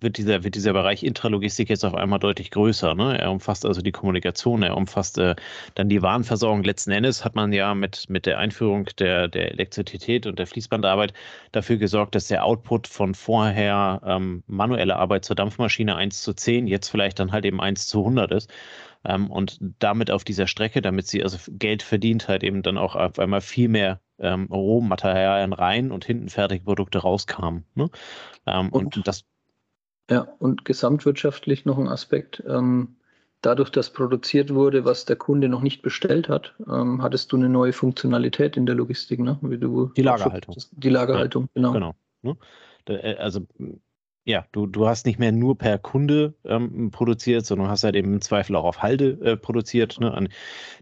wird 0.00 0.18
dieser, 0.18 0.44
wird 0.44 0.54
dieser 0.54 0.72
Bereich 0.72 1.02
Intralogistik 1.02 1.70
jetzt 1.70 1.84
auf 1.84 1.94
einmal 1.94 2.18
deutlich 2.18 2.50
größer. 2.50 2.94
Ne? 2.94 3.18
Er 3.18 3.30
umfasst 3.30 3.64
also 3.64 3.80
die 3.80 3.92
Kommunikation, 3.92 4.62
er 4.62 4.76
umfasst 4.76 5.18
äh, 5.18 5.34
dann 5.74 5.88
die 5.88 6.02
Warenversorgung. 6.02 6.62
Letzten 6.62 6.90
Endes 6.90 7.24
hat 7.24 7.34
man 7.34 7.52
ja 7.52 7.74
mit, 7.74 8.08
mit 8.08 8.26
der 8.26 8.38
Einführung 8.38 8.88
der, 8.98 9.28
der 9.28 9.52
Elektrizität 9.52 10.26
und 10.26 10.38
der 10.38 10.46
Fließbandarbeit 10.46 11.14
dafür 11.52 11.78
gesorgt, 11.78 12.14
dass 12.14 12.28
der 12.28 12.44
Output 12.44 12.86
von 12.86 13.14
vorher 13.14 14.00
ähm, 14.04 14.42
manueller 14.46 14.96
Arbeit 14.96 15.24
zur 15.24 15.36
Dampfmaschine 15.36 15.96
1 15.96 16.22
zu 16.22 16.34
10 16.34 16.66
jetzt 16.66 16.88
vielleicht 16.88 17.18
dann 17.18 17.32
halt 17.32 17.44
eben 17.44 17.60
1 17.60 17.86
zu 17.86 18.00
100 18.00 18.32
ist. 18.32 18.50
Ähm, 19.04 19.30
und 19.30 19.58
damit 19.78 20.10
auf 20.10 20.24
dieser 20.24 20.46
Strecke, 20.46 20.82
damit 20.82 21.06
sie 21.06 21.22
also 21.22 21.38
Geld 21.52 21.82
verdient, 21.82 22.28
halt 22.28 22.44
eben 22.44 22.62
dann 22.62 22.76
auch 22.76 22.96
auf 22.96 23.18
einmal 23.18 23.40
viel 23.40 23.68
mehr 23.68 24.00
ähm, 24.18 24.46
Rohmaterialien 24.50 25.54
rein 25.54 25.90
und 25.90 26.04
hinten 26.04 26.28
fertige 26.28 26.64
Produkte 26.64 26.98
rauskamen. 26.98 27.64
Ne? 27.74 27.88
Ähm, 28.46 28.68
und, 28.68 28.98
und 28.98 29.08
das 29.08 29.24
ja, 30.10 30.28
und 30.38 30.64
gesamtwirtschaftlich 30.64 31.64
noch 31.64 31.78
ein 31.78 31.88
Aspekt. 31.88 32.42
Ähm, 32.46 32.96
dadurch, 33.42 33.70
dass 33.70 33.90
produziert 33.90 34.52
wurde, 34.54 34.84
was 34.84 35.04
der 35.04 35.16
Kunde 35.16 35.48
noch 35.48 35.62
nicht 35.62 35.82
bestellt 35.82 36.28
hat, 36.28 36.54
ähm, 36.70 37.02
hattest 37.02 37.32
du 37.32 37.36
eine 37.36 37.48
neue 37.48 37.72
Funktionalität 37.72 38.56
in 38.56 38.66
der 38.66 38.74
Logistik, 38.74 39.20
ne? 39.20 39.38
Wie 39.40 39.58
du 39.58 39.86
die 39.96 40.02
Lagerhaltung. 40.02 40.56
Die 40.72 40.88
Lagerhaltung, 40.90 41.44
ja, 41.44 41.48
genau. 41.54 41.72
Genau. 41.72 41.94
Ne? 42.22 42.36
Äh, 42.86 43.16
also 43.16 43.46
ja, 44.24 44.44
du, 44.52 44.66
du 44.66 44.86
hast 44.86 45.06
nicht 45.06 45.18
mehr 45.18 45.32
nur 45.32 45.56
per 45.56 45.78
Kunde 45.78 46.34
ähm, 46.44 46.90
produziert, 46.90 47.46
sondern 47.46 47.68
hast 47.68 47.84
halt 47.84 47.96
eben 47.96 48.14
im 48.14 48.20
Zweifel 48.20 48.54
auch 48.56 48.64
auf 48.64 48.82
Halde 48.82 49.18
äh, 49.22 49.36
produziert. 49.36 49.98
Ne? 49.98 50.12
An 50.12 50.28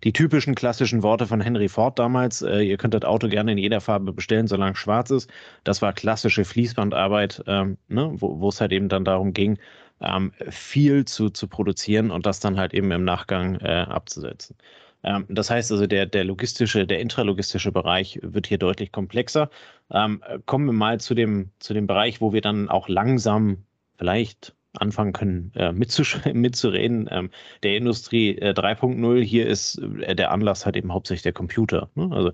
die 0.04 0.12
typischen 0.12 0.54
klassischen 0.54 1.02
Worte 1.02 1.26
von 1.26 1.40
Henry 1.40 1.68
Ford 1.68 1.98
damals, 1.98 2.42
äh, 2.42 2.60
ihr 2.60 2.76
könnt 2.76 2.94
das 2.94 3.04
Auto 3.04 3.28
gerne 3.28 3.52
in 3.52 3.58
jeder 3.58 3.80
Farbe 3.80 4.12
bestellen, 4.12 4.48
solange 4.48 4.72
es 4.72 4.78
schwarz 4.78 5.10
ist. 5.10 5.30
Das 5.64 5.82
war 5.82 5.92
klassische 5.92 6.44
Fließbandarbeit, 6.44 7.44
ähm, 7.46 7.78
ne? 7.88 8.10
wo 8.18 8.48
es 8.48 8.60
halt 8.60 8.72
eben 8.72 8.88
dann 8.88 9.04
darum 9.04 9.32
ging, 9.32 9.58
ähm, 10.00 10.32
viel 10.48 11.04
zu, 11.04 11.30
zu 11.30 11.48
produzieren 11.48 12.10
und 12.10 12.26
das 12.26 12.40
dann 12.40 12.58
halt 12.58 12.74
eben 12.74 12.90
im 12.92 13.04
Nachgang 13.04 13.56
äh, 13.56 13.86
abzusetzen. 13.88 14.56
Ähm, 15.02 15.26
das 15.28 15.50
heißt 15.50 15.72
also, 15.72 15.86
der, 15.86 16.06
der 16.06 16.24
logistische, 16.24 16.86
der 16.86 17.00
intralogistische 17.00 17.72
Bereich 17.72 18.18
wird 18.22 18.46
hier 18.46 18.58
deutlich 18.58 18.92
komplexer. 18.92 19.50
Ähm, 19.90 20.22
kommen 20.46 20.66
wir 20.66 20.72
mal 20.72 21.00
zu 21.00 21.14
dem, 21.14 21.50
zu 21.58 21.74
dem 21.74 21.86
Bereich, 21.86 22.20
wo 22.20 22.32
wir 22.32 22.40
dann 22.40 22.68
auch 22.68 22.88
langsam 22.88 23.64
vielleicht 23.96 24.54
anfangen 24.74 25.12
können 25.12 25.52
äh, 25.56 25.72
mitzureden. 26.32 27.08
Ähm, 27.10 27.30
der 27.62 27.76
Industrie 27.76 28.36
äh, 28.38 28.52
3.0, 28.52 29.22
hier 29.22 29.46
ist 29.46 29.78
äh, 29.78 30.14
der 30.14 30.30
Anlass 30.30 30.66
halt 30.66 30.76
eben 30.76 30.92
hauptsächlich 30.92 31.22
der 31.22 31.32
Computer. 31.32 31.90
Ne? 31.94 32.10
Also 32.12 32.32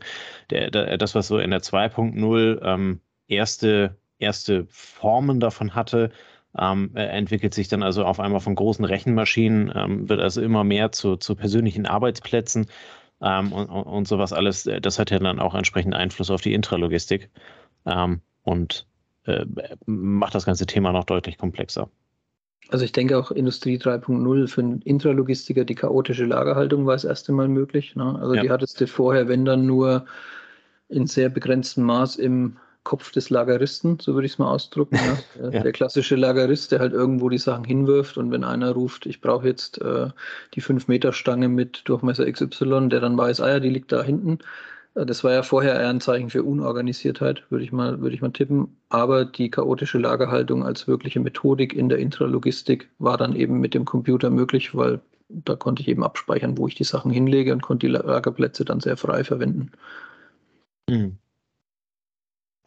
der, 0.51 0.71
der, 0.71 0.99
das, 0.99 1.15
was 1.15 1.29
so 1.29 1.39
in 1.39 1.51
der 1.51 1.63
2.0 1.63 2.63
ähm, 2.63 3.01
erste, 3.29 3.97
erste 4.19 4.67
Formen 4.69 5.41
davon 5.41 5.75
hatte, 5.75 6.11
ähm, 6.59 6.91
äh, 6.95 7.05
entwickelt 7.05 7.55
sich 7.55 7.69
dann 7.69 7.83
also 7.83 8.05
auf 8.05 8.21
einmal 8.21 8.41
von 8.41 8.55
großen 8.55 8.85
Rechenmaschinen, 8.85 9.73
ähm, 9.75 10.09
wird 10.09 10.21
also 10.21 10.41
immer 10.41 10.65
mehr 10.65 10.93
zu, 10.93 11.17
zu 11.17 11.35
persönlichen 11.35 11.87
Arbeitsplätzen 11.87 12.67
ähm, 13.21 13.53
und, 13.53 13.67
und 13.67 14.09
sowas 14.09 14.33
alles. 14.33 14.67
Äh, 14.67 14.81
das 14.81 14.99
hat 14.99 15.11
ja 15.11 15.19
dann 15.19 15.41
auch 15.41 15.55
entsprechend 15.55 15.95
Einfluss 15.95 16.31
auf 16.31 16.41
die 16.41 16.55
Intralogistik 16.55 17.31
ähm, 17.87 18.21
und 18.43 18.87
äh, 19.25 19.45
macht 19.87 20.35
das 20.35 20.47
ganze 20.47 20.67
Thema 20.67 20.93
noch 20.93 21.05
deutlich 21.05 21.39
komplexer. 21.39 21.89
Also 22.71 22.85
ich 22.85 22.93
denke 22.93 23.19
auch 23.19 23.31
Industrie 23.31 23.77
3.0 23.77 24.49
für 24.49 24.61
einen 24.63 24.81
Intralogistiker, 24.83 25.65
die 25.65 25.75
chaotische 25.75 26.25
Lagerhaltung 26.25 26.87
war 26.87 26.95
das 26.95 27.05
erste 27.05 27.33
Mal 27.33 27.49
möglich. 27.49 27.95
Ne? 27.95 28.19
Also 28.19 28.35
ja. 28.35 28.43
die 28.43 28.51
hattest 28.51 28.81
du 28.81 28.87
vorher, 28.87 29.29
wenn 29.29 29.45
dann 29.45 29.67
nur 29.67 30.07
in 30.89 31.07
sehr 31.07 31.29
begrenztem 31.29 31.85
Maß 31.85 32.17
im 32.17 32.57
Kopf 32.85 33.11
des 33.11 33.31
Lageristen, 33.31 33.99
so 33.99 34.15
würde 34.15 34.27
ich 34.27 34.33
es 34.33 34.39
mal 34.39 34.51
ausdrücken. 34.51 34.97
Ja? 34.97 35.51
ja. 35.51 35.63
Der 35.63 35.73
klassische 35.73 36.17
Lagerist, 36.17 36.71
der 36.71 36.81
halt 36.81 36.93
irgendwo 36.93 37.31
die 37.31 37.39
Sachen 37.39 37.65
hinwirft 37.65 38.19
und 38.19 38.31
wenn 38.31 38.45
einer 38.45 38.73
ruft, 38.73 39.07
ich 39.07 39.21
brauche 39.21 39.47
jetzt 39.49 39.81
äh, 39.81 40.09
die 40.55 40.63
5-Meter-Stange 40.63 41.49
mit 41.49 41.83
Durchmesser 41.87 42.31
XY, 42.31 42.89
der 42.91 43.01
dann 43.01 43.17
weiß, 43.17 43.41
ah 43.41 43.49
ja, 43.49 43.61
die 43.61 43.71
liegt 43.71 43.91
da 43.91 44.03
hinten. 44.03 44.39
Äh, 44.95 45.07
das 45.07 45.25
war 45.25 45.33
ja 45.33 45.43
vorher 45.43 45.81
eher 45.81 45.89
ein 45.89 46.01
Zeichen 46.01 46.31
für 46.31 46.43
Unorganisiertheit, 46.43 47.45
würde 47.51 47.65
ich 47.65 47.73
mal, 47.73 48.01
würde 48.01 48.15
ich 48.15 48.23
mal 48.23 48.33
tippen. 48.33 48.77
Aber 48.91 49.25
die 49.25 49.51
chaotische 49.51 49.99
Lagerhaltung 49.99 50.63
als 50.63 50.87
wirkliche 50.87 51.21
Methodik 51.21 51.73
in 51.73 51.89
der 51.89 51.99
Intralogistik 51.99 52.91
war 52.99 53.17
dann 53.17 53.35
eben 53.35 53.61
mit 53.61 53.75
dem 53.75 53.85
Computer 53.85 54.31
möglich, 54.31 54.75
weil 54.75 55.01
da 55.29 55.57
konnte 55.57 55.83
ich 55.83 55.89
eben 55.89 56.05
abspeichern, 56.05 56.59
wo 56.59 56.69
ich 56.69 56.75
die 56.75 56.85
Sachen 56.85 57.11
hinlege 57.11 57.53
und 57.53 57.63
konnte 57.63 57.87
die 57.87 57.93
Lagerplätze 57.93 58.65
dann 58.65 58.81
sehr 58.81 58.97
frei 58.97 59.25
verwenden. 59.25 59.73
Mhm. 60.89 61.17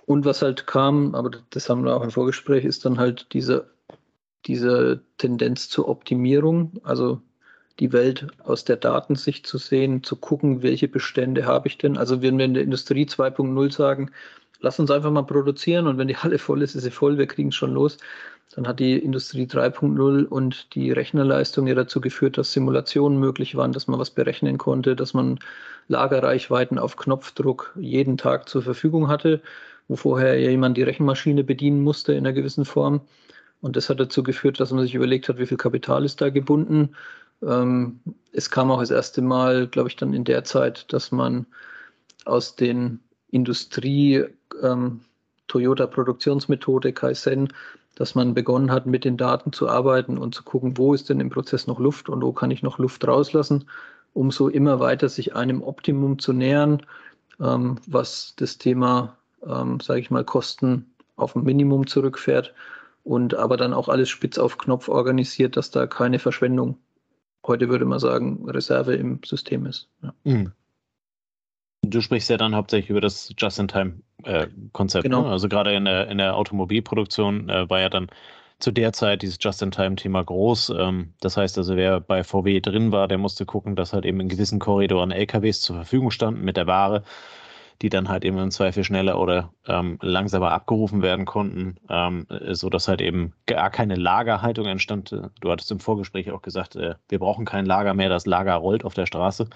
Und 0.07 0.23
was 0.23 0.41
halt 0.41 0.67
kam, 0.67 1.15
aber 1.15 1.31
das 1.49 1.69
haben 1.69 1.83
wir 1.83 1.93
auch 1.93 2.01
im 2.01 2.11
Vorgespräch, 2.11 2.63
ist 2.63 2.85
dann 2.85 2.97
halt 2.97 3.27
diese, 3.33 3.67
diese 4.45 5.01
Tendenz 5.17 5.67
zur 5.67 5.89
Optimierung, 5.89 6.79
also 6.83 7.19
die 7.81 7.91
Welt 7.91 8.25
aus 8.41 8.63
der 8.63 8.77
Datensicht 8.77 9.45
zu 9.45 9.57
sehen, 9.57 10.03
zu 10.03 10.15
gucken, 10.15 10.63
welche 10.63 10.87
Bestände 10.87 11.45
habe 11.45 11.67
ich 11.67 11.77
denn. 11.77 11.97
Also 11.97 12.21
wenn 12.21 12.37
wir 12.37 12.45
in 12.45 12.53
der 12.53 12.63
Industrie 12.63 13.03
2.0 13.03 13.73
sagen, 13.73 14.11
lass 14.61 14.79
uns 14.79 14.91
einfach 14.91 15.11
mal 15.11 15.23
produzieren 15.23 15.87
und 15.87 15.97
wenn 15.97 16.07
die 16.07 16.15
Halle 16.15 16.39
voll 16.39 16.61
ist, 16.61 16.75
ist 16.75 16.83
sie 16.83 16.91
voll, 16.91 17.17
wir 17.17 17.27
kriegen 17.27 17.49
es 17.49 17.55
schon 17.55 17.73
los, 17.73 17.97
dann 18.55 18.65
hat 18.65 18.79
die 18.79 18.97
Industrie 18.97 19.45
3.0 19.45 20.23
und 20.23 20.73
die 20.73 20.89
Rechnerleistung 20.89 21.67
ja 21.67 21.75
dazu 21.75 21.99
geführt, 21.99 22.37
dass 22.37 22.53
Simulationen 22.53 23.19
möglich 23.19 23.55
waren, 23.55 23.73
dass 23.73 23.87
man 23.87 23.99
was 23.99 24.11
berechnen 24.11 24.57
konnte, 24.57 24.95
dass 24.95 25.13
man 25.13 25.37
Lagerreichweiten 25.89 26.79
auf 26.79 26.95
Knopfdruck 26.95 27.73
jeden 27.75 28.15
Tag 28.15 28.47
zur 28.47 28.61
Verfügung 28.61 29.09
hatte 29.09 29.41
wo 29.87 29.95
vorher 29.95 30.39
jemand 30.39 30.77
die 30.77 30.83
Rechenmaschine 30.83 31.43
bedienen 31.43 31.81
musste 31.81 32.13
in 32.13 32.19
einer 32.19 32.33
gewissen 32.33 32.65
Form. 32.65 33.01
Und 33.61 33.75
das 33.75 33.89
hat 33.89 33.99
dazu 33.99 34.23
geführt, 34.23 34.59
dass 34.59 34.71
man 34.71 34.83
sich 34.83 34.95
überlegt 34.95 35.29
hat, 35.29 35.39
wie 35.39 35.45
viel 35.47 35.57
Kapital 35.57 36.05
ist 36.05 36.21
da 36.21 36.29
gebunden. 36.29 36.95
Ähm, 37.41 37.99
es 38.31 38.49
kam 38.49 38.71
auch 38.71 38.79
das 38.79 38.91
erste 38.91 39.21
Mal, 39.21 39.67
glaube 39.67 39.89
ich, 39.89 39.95
dann 39.95 40.13
in 40.13 40.23
der 40.23 40.43
Zeit, 40.43 40.91
dass 40.93 41.11
man 41.11 41.45
aus 42.25 42.55
den 42.55 42.99
Industrie 43.31 44.25
ähm, 44.61 45.01
Toyota 45.47 45.87
Produktionsmethode 45.87 46.93
Kaizen, 46.93 47.53
dass 47.95 48.15
man 48.15 48.33
begonnen 48.33 48.71
hat, 48.71 48.85
mit 48.85 49.05
den 49.05 49.17
Daten 49.17 49.53
zu 49.53 49.67
arbeiten 49.69 50.17
und 50.17 50.35
zu 50.35 50.43
gucken, 50.43 50.77
wo 50.77 50.93
ist 50.93 51.09
denn 51.09 51.19
im 51.19 51.29
Prozess 51.29 51.67
noch 51.67 51.79
Luft 51.79 52.09
und 52.09 52.21
wo 52.21 52.31
kann 52.31 52.51
ich 52.51 52.61
noch 52.61 52.77
Luft 52.77 53.07
rauslassen, 53.07 53.65
um 54.13 54.29
so 54.29 54.49
immer 54.49 54.79
weiter 54.79 55.09
sich 55.09 55.35
einem 55.35 55.63
Optimum 55.63 56.19
zu 56.19 56.33
nähern, 56.33 56.85
ähm, 57.39 57.79
was 57.87 58.33
das 58.35 58.57
Thema 58.57 59.17
ähm, 59.45 59.79
sage 59.79 59.99
ich 59.99 60.11
mal, 60.11 60.23
Kosten 60.23 60.93
auf 61.15 61.35
ein 61.35 61.43
Minimum 61.43 61.87
zurückfährt 61.87 62.53
und 63.03 63.33
aber 63.35 63.57
dann 63.57 63.73
auch 63.73 63.89
alles 63.89 64.09
spitz 64.09 64.37
auf 64.37 64.57
Knopf 64.57 64.89
organisiert, 64.89 65.57
dass 65.57 65.71
da 65.71 65.87
keine 65.87 66.19
Verschwendung, 66.19 66.77
heute 67.45 67.69
würde 67.69 67.85
man 67.85 67.99
sagen, 67.99 68.47
Reserve 68.47 68.95
im 68.95 69.19
System 69.23 69.65
ist. 69.65 69.89
Ja. 70.03 70.13
Mhm. 70.23 70.51
Du 71.83 72.01
sprichst 72.01 72.29
ja 72.29 72.37
dann 72.37 72.55
hauptsächlich 72.55 72.89
über 72.89 73.01
das 73.01 73.33
Just-in-Time-Konzept. 73.37 75.05
Äh, 75.05 75.09
genau. 75.09 75.23
Ne? 75.23 75.29
Also 75.29 75.47
gerade 75.47 75.73
in 75.73 75.85
der, 75.85 76.09
in 76.09 76.17
der 76.17 76.35
Automobilproduktion 76.35 77.49
äh, 77.49 77.69
war 77.69 77.79
ja 77.79 77.89
dann 77.89 78.07
zu 78.59 78.71
der 78.71 78.91
Zeit 78.91 79.21
dieses 79.21 79.37
Just-in-Time-Thema 79.39 80.23
groß. 80.23 80.71
Ähm, 80.77 81.13
das 81.21 81.37
heißt 81.37 81.57
also, 81.57 81.75
wer 81.75 82.01
bei 82.01 82.23
VW 82.23 82.59
drin 82.59 82.91
war, 82.91 83.07
der 83.07 83.19
musste 83.19 83.45
gucken, 83.45 83.75
dass 83.75 83.93
halt 83.93 84.05
eben 84.05 84.19
in 84.19 84.29
gewissen 84.29 84.59
Korridoren 84.59 85.11
LKWs 85.11 85.61
zur 85.61 85.75
Verfügung 85.77 86.11
standen 86.11 86.43
mit 86.43 86.57
der 86.57 86.67
Ware 86.67 87.03
die 87.81 87.89
dann 87.89 88.09
halt 88.09 88.25
eben 88.25 88.37
im 88.37 88.51
Zweifel 88.51 88.83
schneller 88.83 89.19
oder 89.19 89.53
ähm, 89.67 89.99
langsamer 90.01 90.51
abgerufen 90.51 91.01
werden 91.01 91.25
konnten, 91.25 91.77
ähm, 91.89 92.25
so 92.51 92.69
dass 92.69 92.87
halt 92.87 93.01
eben 93.01 93.33
gar 93.45 93.69
keine 93.69 93.95
Lagerhaltung 93.95 94.65
entstand. 94.65 95.15
Du 95.41 95.51
hattest 95.51 95.71
im 95.71 95.79
Vorgespräch 95.79 96.31
auch 96.31 96.41
gesagt, 96.41 96.75
äh, 96.75 96.95
wir 97.09 97.19
brauchen 97.19 97.45
kein 97.45 97.65
Lager 97.65 97.93
mehr, 97.93 98.09
das 98.09 98.25
Lager 98.25 98.55
rollt 98.55 98.83
auf 98.83 98.93
der 98.93 99.05
Straße. 99.05 99.47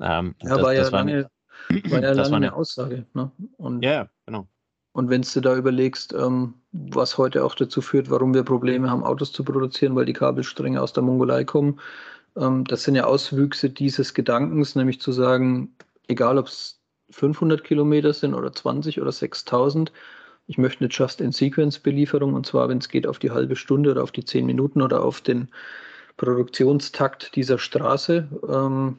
Ähm, 0.00 0.34
ja, 0.42 0.48
das, 0.48 0.62
war 0.62 0.72
ja 0.72 0.80
das 0.80 0.90
lange, 0.90 1.30
war 1.68 2.02
ja 2.02 2.12
lange 2.12 2.36
eine 2.36 2.54
Aussage. 2.54 3.06
Ne? 3.14 3.30
Und, 3.58 3.84
ja, 3.84 4.08
genau. 4.26 4.46
Und 4.92 5.08
wenn 5.08 5.22
du 5.22 5.40
da 5.40 5.56
überlegst, 5.56 6.12
ähm, 6.12 6.54
was 6.72 7.16
heute 7.16 7.44
auch 7.44 7.54
dazu 7.54 7.80
führt, 7.80 8.10
warum 8.10 8.34
wir 8.34 8.42
Probleme 8.42 8.90
haben, 8.90 9.04
Autos 9.04 9.32
zu 9.32 9.44
produzieren, 9.44 9.94
weil 9.94 10.04
die 10.04 10.12
Kabelstränge 10.12 10.80
aus 10.80 10.92
der 10.92 11.02
Mongolei 11.02 11.44
kommen, 11.44 11.80
ähm, 12.36 12.64
das 12.64 12.82
sind 12.84 12.94
ja 12.94 13.04
Auswüchse 13.04 13.70
dieses 13.70 14.14
Gedankens, 14.14 14.74
nämlich 14.74 15.00
zu 15.00 15.12
sagen, 15.12 15.74
egal 16.08 16.38
ob 16.38 16.46
es 16.46 16.81
500 17.12 17.64
Kilometer 17.64 18.12
sind 18.12 18.34
oder 18.34 18.52
20 18.52 19.00
oder 19.00 19.12
6000. 19.12 19.92
Ich 20.46 20.58
möchte 20.58 20.80
eine 20.80 20.90
Just-in-Sequence-Belieferung 20.90 22.34
und 22.34 22.46
zwar, 22.46 22.68
wenn 22.68 22.78
es 22.78 22.88
geht, 22.88 23.06
auf 23.06 23.18
die 23.18 23.30
halbe 23.30 23.56
Stunde 23.56 23.90
oder 23.92 24.02
auf 24.02 24.12
die 24.12 24.24
10 24.24 24.44
Minuten 24.44 24.82
oder 24.82 25.04
auf 25.04 25.20
den 25.20 25.48
Produktionstakt 26.16 27.36
dieser 27.36 27.58
Straße. 27.58 28.28
Ähm, 28.48 28.98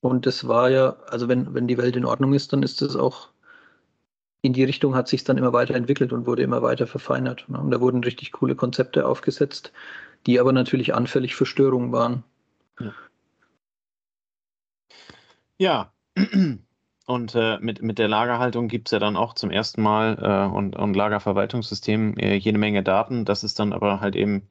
und 0.00 0.26
das 0.26 0.48
war 0.48 0.70
ja, 0.70 0.96
also 1.06 1.28
wenn, 1.28 1.54
wenn 1.54 1.66
die 1.66 1.78
Welt 1.78 1.96
in 1.96 2.04
Ordnung 2.04 2.34
ist, 2.34 2.52
dann 2.52 2.62
ist 2.62 2.82
das 2.82 2.96
auch 2.96 3.30
in 4.42 4.52
die 4.52 4.64
Richtung 4.64 4.94
hat 4.94 5.08
sich 5.08 5.24
dann 5.24 5.38
immer 5.38 5.52
weiterentwickelt 5.52 6.12
und 6.12 6.26
wurde 6.26 6.42
immer 6.42 6.62
weiter 6.62 6.86
verfeinert. 6.86 7.48
Ne? 7.48 7.60
Und 7.60 7.70
da 7.70 7.80
wurden 7.80 8.02
richtig 8.02 8.32
coole 8.32 8.54
Konzepte 8.54 9.06
aufgesetzt, 9.06 9.72
die 10.26 10.40
aber 10.40 10.52
natürlich 10.52 10.94
anfällig 10.94 11.34
für 11.34 11.46
Störungen 11.46 11.92
waren. 11.92 12.24
Ja. 15.58 15.92
Und 17.10 17.34
äh, 17.34 17.58
mit, 17.60 17.82
mit 17.82 17.98
der 17.98 18.06
Lagerhaltung 18.06 18.68
gibt 18.68 18.86
es 18.86 18.92
ja 18.92 19.00
dann 19.00 19.16
auch 19.16 19.34
zum 19.34 19.50
ersten 19.50 19.82
Mal 19.82 20.16
äh, 20.22 20.56
und, 20.56 20.76
und 20.76 20.94
Lagerverwaltungssystem 20.94 22.16
äh, 22.16 22.36
jede 22.36 22.56
Menge 22.56 22.84
Daten. 22.84 23.24
Das 23.24 23.42
ist 23.42 23.58
dann 23.58 23.72
aber 23.72 24.00
halt 24.00 24.14
eben 24.14 24.48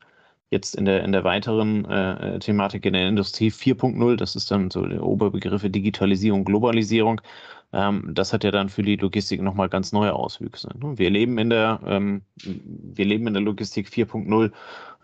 jetzt 0.50 0.76
in 0.76 0.84
der, 0.84 1.06
in 1.06 1.14
der 1.14 1.24
weiteren 1.24 1.86
äh, 1.86 2.38
Thematik 2.40 2.86
in 2.86 2.92
der 2.92 3.08
Industrie 3.08 3.50
4.0. 3.50 4.18
Das 4.18 4.36
ist 4.36 4.52
dann 4.52 4.70
so 4.72 4.86
der 4.86 5.02
Oberbegriffe 5.02 5.70
Digitalisierung, 5.70 6.44
Globalisierung. 6.44 7.22
Ähm, 7.72 8.10
das 8.14 8.34
hat 8.34 8.44
ja 8.44 8.52
dann 8.52 8.68
für 8.68 8.84
die 8.84 8.98
Logistik 8.98 9.42
nochmal 9.42 9.70
ganz 9.70 9.94
neue 9.94 10.14
Auswüchse. 10.14 10.68
Ne? 10.78 10.98
Wir 10.98 11.12
leben 11.12 11.38
in 11.38 11.52
der, 11.52 11.80
ähm, 11.86 12.24
wir 12.44 13.06
leben 13.06 13.26
in 13.28 13.36
der 13.36 13.44
Logistik 13.44 13.88
4.0. 13.88 14.34
Uh, 14.34 14.50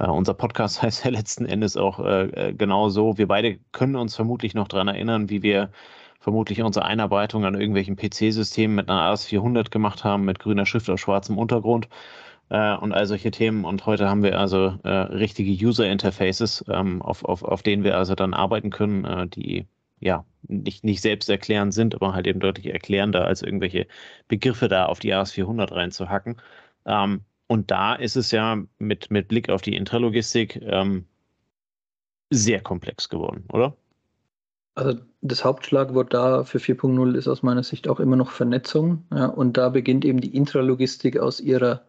äh, 0.04 0.08
unser 0.08 0.34
Podcast 0.34 0.82
heißt 0.82 1.06
ja 1.06 1.12
letzten 1.12 1.46
Endes 1.46 1.78
auch 1.78 2.06
äh, 2.06 2.54
genau 2.58 2.90
so. 2.90 3.18
Wir 3.18 3.30
beide 3.30 3.60
können 3.72 3.96
uns 3.96 4.14
vermutlich 4.14 4.56
noch 4.56 4.68
daran 4.68 4.90
erinnern, 4.90 5.30
wie 5.30 5.42
wir 5.42 5.70
vermutlich 6.26 6.64
unsere 6.64 6.86
Einarbeitung 6.86 7.46
an 7.46 7.54
irgendwelchen 7.54 7.98
PC-Systemen 7.98 8.76
mit 8.76 8.90
einer 8.90 9.14
AS400 9.14 9.70
gemacht 9.70 10.04
haben, 10.04 10.26
mit 10.26 10.40
grüner 10.40 10.66
Schrift 10.66 10.90
auf 10.90 11.00
schwarzem 11.00 11.38
Untergrund 11.38 11.88
äh, 12.50 12.76
und 12.78 12.94
all 12.94 13.06
solche 13.06 13.30
Themen. 13.30 13.64
Und 13.64 13.86
heute 13.86 14.10
haben 14.10 14.24
wir 14.24 14.40
also 14.40 14.80
äh, 14.84 14.90
richtige 14.90 15.52
User-Interfaces, 15.52 16.66
ähm, 16.68 17.04
auf, 17.04 17.24
auf, 17.26 17.44
auf 17.44 17.62
denen 17.62 17.84
wir 17.84 17.96
also 17.96 18.16
dann 18.16 18.34
arbeiten 18.34 18.72
können, 18.72 19.06
äh, 19.06 19.28
die 19.28 19.68
ja 20.00 20.26
nicht, 20.48 20.84
nicht 20.84 21.02
selbst 21.02 21.30
erklärend 21.30 21.76
sind, 21.76 21.94
aber 21.94 22.16
halt 22.16 22.26
eben 22.26 22.40
deutlich 22.40 22.74
erklärender 22.74 23.24
als 23.26 23.44
irgendwelche 23.44 23.86
Begriffe 24.28 24.68
da 24.68 24.88
auf 24.88 24.98
die 24.98 25.14
AS400 25.14 25.72
reinzuhacken. 25.76 26.38
Ähm, 26.88 27.22
und 27.46 27.70
da 27.70 27.94
ist 27.94 28.16
es 28.16 28.32
ja 28.32 28.58
mit, 28.80 29.12
mit 29.12 29.28
Blick 29.28 29.50
auf 29.50 29.62
die 29.62 29.76
Intralogistik 29.76 30.60
ähm, 30.64 31.06
sehr 32.32 32.62
komplex 32.62 33.10
geworden, 33.10 33.44
oder? 33.54 33.78
Also 34.74 35.00
das 35.28 35.44
Hauptschlagwort 35.44 36.14
da 36.14 36.44
für 36.44 36.60
4.0 36.60 37.16
ist 37.16 37.28
aus 37.28 37.42
meiner 37.44 37.64
Sicht 37.64 37.88
auch 37.88 38.00
immer 38.00 38.16
noch 38.16 38.32
Vernetzung. 38.32 39.04
Ja, 39.14 39.26
und 39.26 39.58
da 39.58 39.70
beginnt 39.70 40.06
eben 40.06 40.22
die 40.22 40.36
Intralogistik 40.36 41.18
aus 41.18 41.40
ihrer 41.40 41.82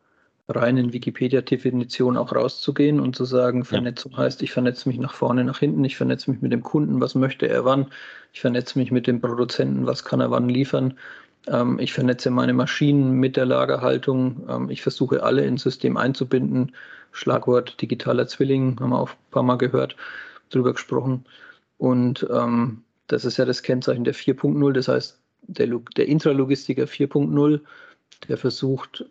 reinen 0.49 0.93
Wikipedia-Definition 0.93 2.17
auch 2.17 2.33
rauszugehen 2.33 3.01
und 3.01 3.17
zu 3.17 3.25
sagen, 3.25 3.65
Vernetzung 3.65 4.13
ja. 4.13 4.19
heißt, 4.19 4.43
ich 4.43 4.53
vernetze 4.53 4.89
mich 4.89 4.99
nach 4.99 5.13
vorne, 5.13 5.45
nach 5.45 5.59
hinten, 5.59 5.85
ich 5.85 5.97
vernetze 5.97 6.31
mich 6.31 6.41
mit 6.41 6.53
dem 6.53 6.63
Kunden, 6.63 7.01
was 7.01 7.15
möchte 7.15 7.49
er 7.49 7.65
wann, 7.65 7.87
ich 8.33 8.41
vernetze 8.41 8.79
mich 8.79 8.93
mit 8.93 9.07
dem 9.07 9.21
Produzenten, 9.21 9.87
was 9.87 10.05
kann 10.05 10.21
er 10.21 10.31
wann 10.31 10.49
liefern, 10.49 10.95
ähm, 11.49 11.81
ich 11.81 11.93
vernetze 11.93 12.31
meine 12.31 12.53
Maschinen 12.53 13.13
mit 13.13 13.37
der 13.37 13.47
Lagerhaltung, 13.47 14.47
ähm, 14.49 14.71
ich 14.71 14.83
versuche 14.83 15.23
alle 15.25 15.45
ins 15.45 15.63
System 15.63 15.97
einzubinden. 15.97 16.73
Schlagwort 17.11 17.81
digitaler 17.81 18.29
Zwilling, 18.29 18.79
haben 18.79 18.91
wir 18.91 19.01
auch 19.01 19.11
ein 19.11 19.31
paar 19.31 19.43
Mal 19.43 19.57
gehört, 19.57 19.97
drüber 20.51 20.75
gesprochen. 20.75 21.25
Und 21.79 22.27
ähm, 22.33 22.83
das 23.07 23.25
ist 23.25 23.37
ja 23.37 23.45
das 23.45 23.63
Kennzeichen 23.63 24.05
der 24.05 24.15
4.0, 24.15 24.73
das 24.73 24.89
heißt, 24.89 25.21
der, 25.43 25.67
der 25.97 26.09
Intralogistiker 26.09 26.85
4.0, 26.85 27.61
der 28.29 28.37
versucht, 28.37 29.05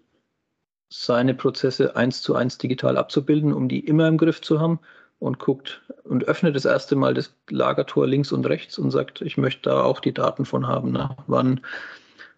seine 0.89 1.33
Prozesse 1.33 1.95
eins 1.95 2.21
zu 2.21 2.35
eins 2.35 2.57
digital 2.57 2.97
abzubilden, 2.97 3.53
um 3.53 3.67
die 3.67 3.79
immer 3.79 4.07
im 4.07 4.17
Griff 4.17 4.41
zu 4.41 4.59
haben 4.59 4.79
und 5.19 5.39
guckt 5.39 5.81
und 6.03 6.25
öffnet 6.25 6.55
das 6.55 6.65
erste 6.65 6.95
Mal 6.95 7.13
das 7.13 7.33
Lagertor 7.49 8.07
links 8.07 8.31
und 8.31 8.45
rechts 8.45 8.77
und 8.77 8.91
sagt, 8.91 9.21
ich 9.21 9.37
möchte 9.37 9.69
da 9.69 9.81
auch 9.81 9.99
die 9.99 10.13
Daten 10.13 10.45
von 10.45 10.67
haben. 10.67 10.91
Ne? 10.91 11.09
Wann, 11.27 11.61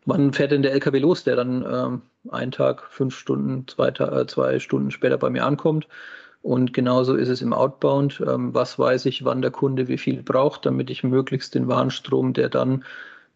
wann 0.05 0.33
fährt 0.33 0.51
denn 0.51 0.61
der 0.61 0.73
LKW 0.73 0.99
los, 0.99 1.23
der 1.23 1.35
dann 1.35 1.65
ähm, 1.69 2.01
einen 2.31 2.51
Tag, 2.51 2.83
fünf 2.89 3.17
Stunden, 3.17 3.67
zwei, 3.67 3.89
äh, 3.89 4.27
zwei 4.27 4.59
Stunden 4.59 4.91
später 4.91 5.17
bei 5.17 5.29
mir 5.29 5.45
ankommt? 5.45 5.87
Und 6.47 6.71
genauso 6.71 7.15
ist 7.15 7.27
es 7.27 7.41
im 7.41 7.51
Outbound. 7.51 8.23
Ähm, 8.25 8.53
was 8.53 8.79
weiß 8.79 9.05
ich, 9.07 9.25
wann 9.25 9.41
der 9.41 9.51
Kunde 9.51 9.89
wie 9.89 9.97
viel 9.97 10.23
braucht, 10.23 10.65
damit 10.65 10.89
ich 10.89 11.03
möglichst 11.03 11.53
den 11.55 11.67
Warenstrom, 11.67 12.31
der 12.31 12.47
dann 12.47 12.85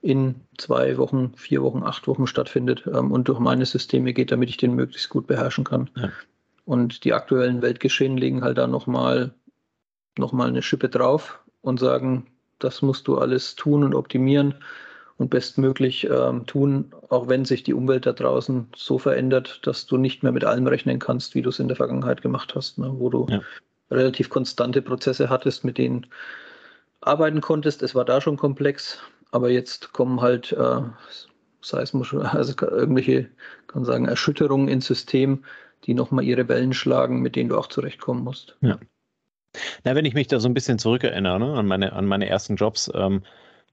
in 0.01 0.35
zwei 0.57 0.97
Wochen, 0.97 1.33
vier 1.35 1.61
Wochen, 1.61 1.83
acht 1.83 2.07
Wochen 2.07 2.25
stattfindet 2.25 2.87
ähm, 2.87 3.11
und 3.11 3.27
durch 3.27 3.39
meine 3.39 3.65
Systeme 3.65 4.13
geht, 4.13 4.31
damit 4.31 4.47
ich 4.47 4.55
den 4.55 4.75
möglichst 4.75 5.09
gut 5.09 5.27
beherrschen 5.27 5.65
kann. 5.65 5.89
Ja. 5.97 6.09
Und 6.63 7.03
die 7.03 7.11
aktuellen 7.11 7.61
Weltgeschehen 7.61 8.15
legen 8.15 8.43
halt 8.43 8.57
da 8.57 8.65
nochmal 8.65 9.33
noch 10.17 10.31
mal 10.31 10.47
eine 10.47 10.61
Schippe 10.61 10.87
drauf 10.87 11.41
und 11.59 11.81
sagen, 11.81 12.27
das 12.59 12.81
musst 12.81 13.09
du 13.09 13.17
alles 13.17 13.57
tun 13.57 13.83
und 13.83 13.93
optimieren 13.93 14.55
und 15.21 15.29
bestmöglich 15.29 16.09
ähm, 16.09 16.45
tun, 16.47 16.91
auch 17.09 17.27
wenn 17.27 17.45
sich 17.45 17.63
die 17.63 17.73
Umwelt 17.73 18.05
da 18.05 18.13
draußen 18.13 18.67
so 18.75 18.97
verändert, 18.97 19.61
dass 19.63 19.85
du 19.85 19.97
nicht 19.97 20.23
mehr 20.23 20.31
mit 20.31 20.43
allem 20.43 20.65
rechnen 20.65 20.97
kannst, 20.97 21.35
wie 21.35 21.43
du 21.43 21.49
es 21.49 21.59
in 21.59 21.67
der 21.67 21.77
Vergangenheit 21.77 22.21
gemacht 22.21 22.55
hast, 22.55 22.79
ne? 22.79 22.91
wo 22.97 23.09
du 23.09 23.27
ja. 23.29 23.41
relativ 23.91 24.29
konstante 24.29 24.81
Prozesse 24.81 25.29
hattest, 25.29 25.63
mit 25.63 25.77
denen 25.77 26.07
arbeiten 27.01 27.39
konntest. 27.39 27.83
Es 27.83 27.93
war 27.93 28.03
da 28.03 28.19
schon 28.19 28.35
komplex, 28.35 28.97
aber 29.31 29.51
jetzt 29.51 29.93
kommen 29.93 30.21
halt 30.21 30.53
äh, 30.53 30.81
Seismisch, 31.61 32.15
also 32.15 32.53
irgendwelche, 32.59 33.29
kann 33.67 33.85
sagen, 33.85 34.07
Erschütterungen 34.07 34.67
ins 34.67 34.87
System, 34.87 35.45
die 35.85 35.93
nochmal 35.93 36.23
ihre 36.23 36.47
Wellen 36.47 36.73
schlagen, 36.73 37.21
mit 37.21 37.35
denen 37.35 37.49
du 37.49 37.57
auch 37.57 37.67
zurechtkommen 37.67 38.23
musst. 38.23 38.57
Ja. 38.61 38.79
Na, 39.83 39.93
wenn 39.93 40.05
ich 40.05 40.15
mich 40.15 40.27
da 40.27 40.39
so 40.39 40.49
ein 40.49 40.55
bisschen 40.55 40.79
zurückerinnere 40.79 41.39
ne, 41.39 41.53
an, 41.53 41.67
meine, 41.67 41.93
an 41.93 42.07
meine 42.07 42.27
ersten 42.27 42.55
Jobs, 42.55 42.89
ähm, 42.95 43.21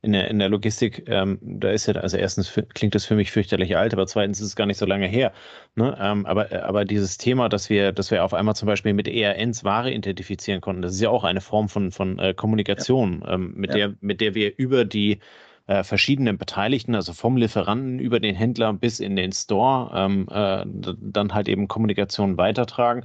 in 0.01 0.13
der, 0.13 0.29
in 0.29 0.39
der 0.39 0.49
Logistik, 0.49 1.09
ähm, 1.09 1.39
da 1.43 1.71
ist 1.71 1.87
ja, 1.87 1.95
also 1.95 2.17
erstens 2.17 2.53
klingt 2.75 2.95
das 2.95 3.05
für 3.05 3.17
mich 3.17 3.33
fürchterlich 3.33 3.77
alt, 3.77 3.93
aber 3.93 4.07
zweitens 4.07 4.41
ist 4.41 4.47
es 4.47 4.57
gar 4.57 4.67
nicht 4.67 4.79
so 4.79 4.87
lange 4.87 5.09
her. 5.09 5.33
Ne? 5.75 5.97
Ähm, 6.01 6.25
aber, 6.25 6.53
aber 6.65 6.85
dieses 6.85 7.19
Thema, 7.19 7.49
dass 7.49 7.69
wir, 7.69 7.91
dass 7.93 8.11
wir 8.11 8.25
auf 8.25 8.33
einmal 8.33 8.55
zum 8.55 8.67
Beispiel 8.67 8.93
mit 8.93 9.09
ERNs 9.09 9.65
Ware 9.65 9.93
identifizieren 9.93 10.61
konnten, 10.61 10.83
das 10.83 10.95
ist 10.95 11.01
ja 11.01 11.11
auch 11.11 11.25
eine 11.25 11.41
Form 11.41 11.69
von, 11.69 11.91
von 11.91 12.19
äh, 12.21 12.33
Kommunikation, 12.33 13.23
ja. 13.25 13.35
ähm, 13.35 13.55
mit, 13.57 13.71
ja. 13.71 13.89
der, 13.89 13.95
mit 14.01 14.21
der 14.21 14.35
wir 14.35 14.57
über 14.57 14.85
die 14.85 15.19
äh, 15.67 15.83
verschiedenen 15.83 16.39
Beteiligten, 16.39 16.95
also 16.95 17.13
vom 17.13 17.37
Lieferanten 17.37 17.99
über 17.99 18.21
den 18.21 18.37
Händler 18.37 18.73
bis 18.73 19.01
in 19.01 19.17
den 19.17 19.33
Store, 19.33 19.91
ähm, 19.95 20.29
äh, 20.31 20.65
dann 21.01 21.35
halt 21.35 21.49
eben 21.49 21.67
Kommunikation 21.67 22.39
weitertragen. 22.39 23.05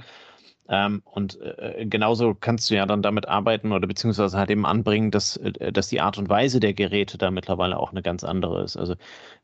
Ähm, 0.68 1.02
und 1.04 1.38
äh, 1.42 1.84
genauso 1.86 2.34
kannst 2.34 2.70
du 2.70 2.74
ja 2.74 2.86
dann 2.86 3.02
damit 3.02 3.28
arbeiten 3.28 3.72
oder 3.72 3.86
beziehungsweise 3.86 4.38
halt 4.38 4.50
eben 4.50 4.64
anbringen, 4.64 5.10
dass, 5.10 5.36
äh, 5.36 5.72
dass 5.72 5.88
die 5.88 6.00
Art 6.00 6.16
und 6.16 6.30
Weise 6.30 6.58
der 6.58 6.72
Geräte 6.72 7.18
da 7.18 7.30
mittlerweile 7.30 7.78
auch 7.78 7.90
eine 7.90 8.00
ganz 8.00 8.24
andere 8.24 8.62
ist. 8.62 8.76
Also 8.78 8.94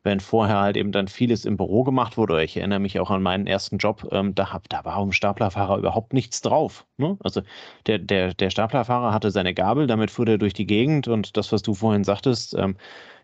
wenn 0.03 0.19
vorher 0.19 0.59
halt 0.59 0.77
eben 0.77 0.91
dann 0.91 1.07
vieles 1.07 1.45
im 1.45 1.57
Büro 1.57 1.83
gemacht 1.83 2.17
wurde, 2.17 2.43
ich 2.43 2.57
erinnere 2.57 2.79
mich 2.79 2.99
auch 2.99 3.11
an 3.11 3.21
meinen 3.21 3.45
ersten 3.45 3.77
Job, 3.77 4.07
ähm, 4.11 4.33
da, 4.33 4.51
hab, 4.51 4.67
da 4.69 4.83
war 4.83 4.99
um 4.99 5.11
Staplerfahrer 5.11 5.77
überhaupt 5.77 6.13
nichts 6.13 6.41
drauf. 6.41 6.87
Ne? 6.97 7.17
Also 7.23 7.41
der, 7.85 7.99
der, 7.99 8.33
der 8.33 8.49
Staplerfahrer 8.49 9.13
hatte 9.13 9.29
seine 9.29 9.53
Gabel, 9.53 9.85
damit 9.85 10.09
fuhr 10.09 10.27
er 10.27 10.39
durch 10.39 10.53
die 10.53 10.65
Gegend 10.65 11.07
und 11.07 11.37
das, 11.37 11.51
was 11.51 11.61
du 11.61 11.75
vorhin 11.75 12.03
sagtest, 12.03 12.55
ähm, 12.57 12.77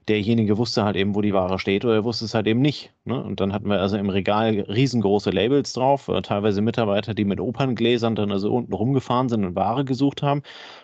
derjenige 0.07 0.57
wusste 0.57 0.83
halt 0.83 0.95
eben, 0.95 1.15
wo 1.15 1.21
die 1.21 1.33
Ware 1.33 1.59
steht 1.59 1.83
oder 1.85 1.95
er 1.95 2.03
wusste 2.03 2.25
es 2.25 2.33
halt 2.33 2.47
eben 2.47 2.61
nicht. 2.61 2.93
Ne? 3.05 3.21
Und 3.21 3.39
dann 3.39 3.53
hatten 3.53 3.69
wir 3.69 3.79
also 3.81 3.97
im 3.97 4.09
Regal 4.09 4.59
riesengroße 4.61 5.31
Labels 5.31 5.73
drauf, 5.73 6.07
äh, 6.07 6.21
teilweise 6.21 6.61
Mitarbeiter, 6.61 7.13
die 7.13 7.25
mit 7.25 7.39
Operngläsern 7.39 8.15
dann 8.15 8.31
also 8.31 8.53
unten 8.53 8.73
rumgefahren 8.73 9.29
sind 9.29 9.45
und 9.45 9.55
Ware 9.55 9.85
gesucht 9.85 10.23
haben, 10.23 10.43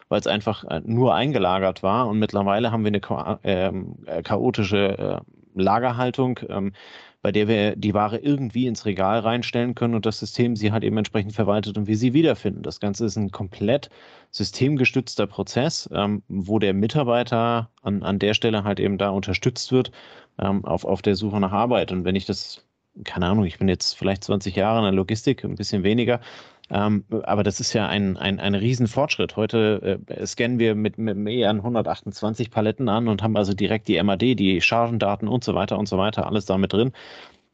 weil 0.10 0.20
es 0.20 0.28
einfach 0.28 0.64
äh, 0.66 0.82
nur 0.86 1.16
eingelagert 1.16 1.84
war. 1.84 2.08
Und 2.08 2.20
mittlerweile 2.20 2.72
haben 2.72 2.84
wir 2.84 2.92
eine 2.92 3.40
ähm, 3.44 3.96
äh, 4.06 4.22
chaotische 4.24 4.98
äh, 4.98 5.20
Lagerhaltung. 5.56 6.40
Ähm, 6.50 6.74
bei 7.24 7.32
der 7.32 7.48
wir 7.48 7.76
die 7.78 7.94
Ware 7.94 8.18
irgendwie 8.18 8.68
ins 8.68 8.86
Regal 8.86 9.20
reinstellen 9.20 9.76
können 9.76 9.96
und 9.96 10.06
das 10.06 10.20
System 10.20 10.58
sie 10.58 10.74
halt 10.74 10.84
eben 10.84 10.98
entsprechend 10.98 11.34
verwaltet 11.34 11.78
und 11.78 11.88
wir 11.88 11.98
sie 11.98 12.14
wiederfinden. 12.14 12.64
Das 12.64 12.82
Ganze 12.82 13.06
ist 13.06 13.16
ein 13.16 13.32
komplett 13.32 13.90
systemgestützter 14.32 15.26
Prozess, 15.26 15.90
ähm, 15.94 16.22
wo 16.28 16.60
der 16.60 16.74
Mitarbeiter 16.74 17.70
an, 17.82 18.04
an 18.04 18.20
der 18.20 18.34
Stelle 18.34 18.66
halt 18.66 18.82
eben 18.82 18.98
da 18.98 19.10
unterstützt 19.10 19.72
wird 19.72 19.92
ähm, 20.38 20.66
auf, 20.66 20.84
auf 20.84 21.02
der 21.02 21.16
Suche 21.16 21.40
nach 21.40 21.54
Arbeit. 21.54 21.94
Und 21.94 22.04
wenn 22.04 22.18
ich 22.18 22.26
das, 22.26 22.66
keine 23.06 23.28
Ahnung, 23.28 23.46
ich 23.46 23.58
bin 23.58 23.70
jetzt 23.70 23.98
vielleicht 23.98 24.26
20 24.26 24.58
Jahre 24.58 24.80
in 24.80 24.84
der 24.84 24.92
Logistik, 24.92 25.46
ein 25.46 25.56
bisschen 25.56 25.84
weniger, 25.84 26.20
ähm, 26.74 27.06
aber 27.24 27.44
das 27.44 27.60
ist 27.60 27.74
ja 27.74 27.88
ein, 27.88 28.18
ein, 28.18 28.40
ein 28.40 28.56
Riesenfortschritt. 28.56 29.36
Heute 29.36 30.00
äh, 30.08 30.26
scannen 30.26 30.58
wir 30.58 30.74
mit, 30.74 30.98
mit 30.98 31.16
mehr 31.16 31.52
an 31.52 31.58
128 31.58 32.50
Paletten 32.50 32.90
an 32.90 33.08
und 33.08 33.22
haben 33.22 33.38
also 33.38 33.54
direkt 33.54 33.88
die 33.88 34.02
MAD, 34.02 34.22
die 34.22 34.60
Chargendaten 34.60 35.28
und 35.28 35.44
so 35.44 35.54
weiter 35.54 35.78
und 35.78 35.88
so 35.88 36.00
weiter, 36.00 36.26
alles 36.26 36.46
damit 36.46 36.74
drin. 36.74 36.92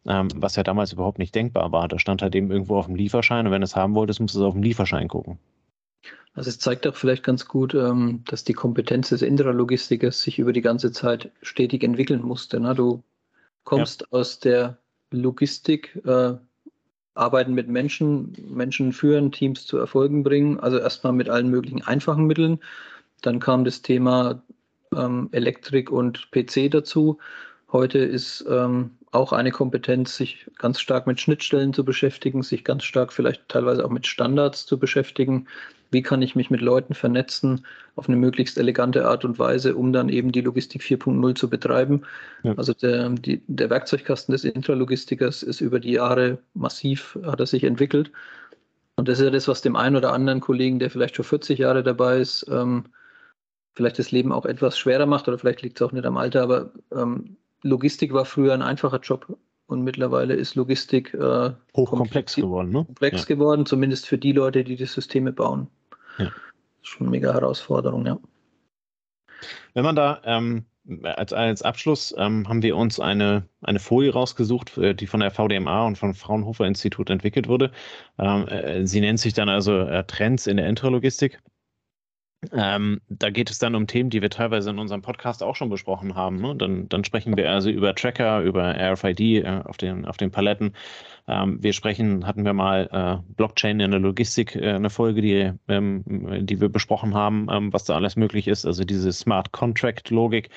Ähm, 0.07 0.29
was 0.35 0.55
ja 0.55 0.63
damals 0.63 0.93
überhaupt 0.93 1.19
nicht 1.19 1.35
denkbar 1.35 1.73
war. 1.73 1.89
Da 1.89 1.99
stand 1.99 2.21
halt 2.21 2.33
eben 2.33 2.49
irgendwo 2.49 2.77
auf 2.77 2.85
dem 2.85 2.95
Lieferschein 2.95 3.45
und 3.45 3.51
wenn 3.51 3.59
du 3.59 3.65
es 3.65 3.75
haben 3.75 3.95
wolltest, 3.95 4.21
musst 4.21 4.35
du 4.35 4.39
es 4.39 4.45
auf 4.45 4.53
dem 4.53 4.63
Lieferschein 4.63 5.09
gucken. 5.09 5.37
Also 6.33 6.49
es 6.49 6.59
zeigt 6.59 6.87
auch 6.87 6.95
vielleicht 6.95 7.23
ganz 7.23 7.45
gut, 7.49 7.73
ähm, 7.73 8.23
dass 8.25 8.45
die 8.45 8.53
Kompetenz 8.53 9.09
des 9.09 9.21
Intralogistikers 9.21 10.21
sich 10.21 10.39
über 10.39 10.53
die 10.53 10.61
ganze 10.61 10.93
Zeit 10.93 11.31
stetig 11.41 11.83
entwickeln 11.83 12.21
musste. 12.21 12.61
Ne? 12.61 12.73
Du 12.75 13.03
kommst 13.65 14.01
ja. 14.03 14.07
aus 14.11 14.39
der 14.39 14.77
Logistik, 15.11 15.99
äh, 16.05 16.35
Arbeiten 17.19 17.53
mit 17.53 17.67
Menschen, 17.67 18.33
Menschen 18.49 18.93
führen, 18.93 19.31
Teams 19.31 19.65
zu 19.65 19.77
Erfolgen 19.77 20.23
bringen. 20.23 20.59
Also 20.59 20.77
erstmal 20.79 21.13
mit 21.13 21.29
allen 21.29 21.49
möglichen 21.49 21.83
einfachen 21.83 22.25
Mitteln. 22.25 22.59
Dann 23.21 23.39
kam 23.39 23.65
das 23.65 23.81
Thema 23.81 24.41
ähm, 24.95 25.29
Elektrik 25.31 25.91
und 25.91 26.31
PC 26.31 26.71
dazu. 26.71 27.19
Heute 27.71 27.99
ist 27.99 28.45
ähm, 28.49 28.91
auch 29.11 29.33
eine 29.33 29.51
Kompetenz, 29.51 30.15
sich 30.15 30.47
ganz 30.57 30.79
stark 30.79 31.07
mit 31.07 31.19
Schnittstellen 31.19 31.73
zu 31.73 31.83
beschäftigen, 31.83 32.41
sich 32.41 32.63
ganz 32.63 32.83
stark 32.83 33.11
vielleicht 33.13 33.47
teilweise 33.49 33.85
auch 33.85 33.89
mit 33.89 34.07
Standards 34.07 34.65
zu 34.65 34.79
beschäftigen. 34.79 35.47
Wie 35.91 36.01
kann 36.01 36.21
ich 36.21 36.35
mich 36.35 36.49
mit 36.49 36.61
Leuten 36.61 36.93
vernetzen 36.93 37.65
auf 37.95 38.07
eine 38.07 38.17
möglichst 38.17 38.57
elegante 38.57 39.07
Art 39.07 39.25
und 39.25 39.39
Weise, 39.39 39.75
um 39.75 39.91
dann 39.91 40.09
eben 40.09 40.31
die 40.31 40.41
Logistik 40.41 40.81
4.0 40.81 41.35
zu 41.35 41.49
betreiben? 41.49 42.03
Ja. 42.43 42.53
Also 42.55 42.73
der, 42.73 43.09
die, 43.09 43.41
der 43.47 43.69
Werkzeugkasten 43.69 44.31
des 44.31 44.43
Intralogistikers 44.43 45.41
ist 45.43 45.61
über 45.61 45.79
die 45.79 45.93
Jahre 45.93 46.37
massiv, 46.53 47.17
hat 47.23 47.39
er 47.39 47.47
sich 47.47 47.63
entwickelt. 47.63 48.11
Und 48.97 49.07
das 49.07 49.19
ist 49.19 49.25
ja 49.25 49.31
das, 49.31 49.47
was 49.47 49.61
dem 49.61 49.75
einen 49.75 49.95
oder 49.95 50.13
anderen 50.13 50.41
Kollegen, 50.41 50.77
der 50.77 50.89
vielleicht 50.89 51.15
schon 51.15 51.25
40 51.25 51.57
Jahre 51.57 51.83
dabei 51.83 52.19
ist, 52.19 52.45
ähm, 52.49 52.85
vielleicht 53.73 53.97
das 53.97 54.11
Leben 54.11 54.31
auch 54.31 54.45
etwas 54.45 54.77
schwerer 54.77 55.05
macht 55.05 55.27
oder 55.27 55.37
vielleicht 55.37 55.61
liegt 55.61 55.79
es 55.79 55.87
auch 55.87 55.93
nicht 55.93 56.05
am 56.05 56.17
Alter, 56.17 56.43
aber 56.43 56.73
ähm, 56.93 57.37
Logistik 57.63 58.13
war 58.13 58.25
früher 58.25 58.53
ein 58.53 58.61
einfacher 58.61 58.99
Job 58.99 59.37
und 59.67 59.83
mittlerweile 59.83 60.33
ist 60.33 60.55
Logistik 60.55 61.13
äh, 61.13 61.51
hochkomplex 61.75 62.35
geworden. 62.35 62.71
Ne? 62.71 62.85
Komplex 62.85 63.21
ja. 63.21 63.35
geworden, 63.35 63.65
zumindest 63.65 64.07
für 64.07 64.17
die 64.17 64.31
Leute, 64.31 64.63
die 64.63 64.75
die 64.75 64.85
Systeme 64.85 65.31
bauen. 65.31 65.67
Ja. 66.19 66.31
Schon 66.81 67.07
eine 67.07 67.11
mega 67.11 67.33
Herausforderung, 67.33 68.05
ja. 68.05 68.19
Wenn 69.73 69.83
man 69.83 69.95
da 69.95 70.21
ähm, 70.25 70.65
als, 71.03 71.33
als 71.33 71.61
Abschluss 71.61 72.13
ähm, 72.17 72.47
haben 72.47 72.63
wir 72.63 72.75
uns 72.75 72.99
eine, 72.99 73.47
eine 73.61 73.79
Folie 73.79 74.11
rausgesucht, 74.11 74.77
äh, 74.77 74.93
die 74.93 75.07
von 75.07 75.19
der 75.19 75.31
VDMA 75.31 75.85
und 75.85 75.97
vom 75.97 76.13
Fraunhofer 76.13 76.65
Institut 76.65 77.09
entwickelt 77.09 77.47
wurde. 77.47 77.71
Ähm, 78.17 78.47
äh, 78.47 78.85
sie 78.85 79.01
nennt 79.01 79.19
sich 79.19 79.33
dann 79.33 79.49
also 79.49 79.79
äh, 79.79 80.03
Trends 80.05 80.47
in 80.47 80.57
der 80.57 80.67
Intralogistik. 80.67 81.39
Ähm, 82.53 83.01
da 83.09 83.29
geht 83.29 83.49
es 83.49 83.59
dann 83.59 83.75
um 83.75 83.85
Themen, 83.85 84.09
die 84.09 84.21
wir 84.21 84.29
teilweise 84.29 84.69
in 84.69 84.79
unserem 84.79 85.01
Podcast 85.01 85.43
auch 85.43 85.57
schon 85.57 85.69
besprochen 85.69 86.15
haben. 86.15 86.37
Ne? 86.39 86.55
Dann, 86.55 86.87
dann, 86.87 87.03
sprechen 87.03 87.35
wir 87.35 87.51
also 87.51 87.69
über 87.69 87.93
Tracker, 87.93 88.41
über 88.41 88.75
RFID 88.77 89.19
äh, 89.19 89.61
auf, 89.65 89.75
den, 89.75 90.05
auf 90.05 90.15
den 90.15 90.31
Paletten. 90.31 90.73
Ähm, 91.27 91.61
wir 91.61 91.73
sprechen, 91.73 92.25
hatten 92.25 92.45
wir 92.45 92.53
mal 92.53 92.89
äh, 92.93 93.33
Blockchain 93.35 93.81
in 93.81 93.91
der 93.91 93.99
Logistik, 93.99 94.55
äh, 94.55 94.71
eine 94.71 94.89
Folge, 94.89 95.21
die, 95.21 95.51
ähm, 95.67 96.45
die 96.45 96.61
wir 96.61 96.69
besprochen 96.69 97.13
haben, 97.13 97.47
ähm, 97.51 97.73
was 97.73 97.83
da 97.83 97.95
alles 97.95 98.15
möglich 98.15 98.47
ist, 98.47 98.65
also 98.65 98.85
diese 98.85 99.11
Smart 99.11 99.51
Contract 99.51 100.09
Logik. 100.09 100.49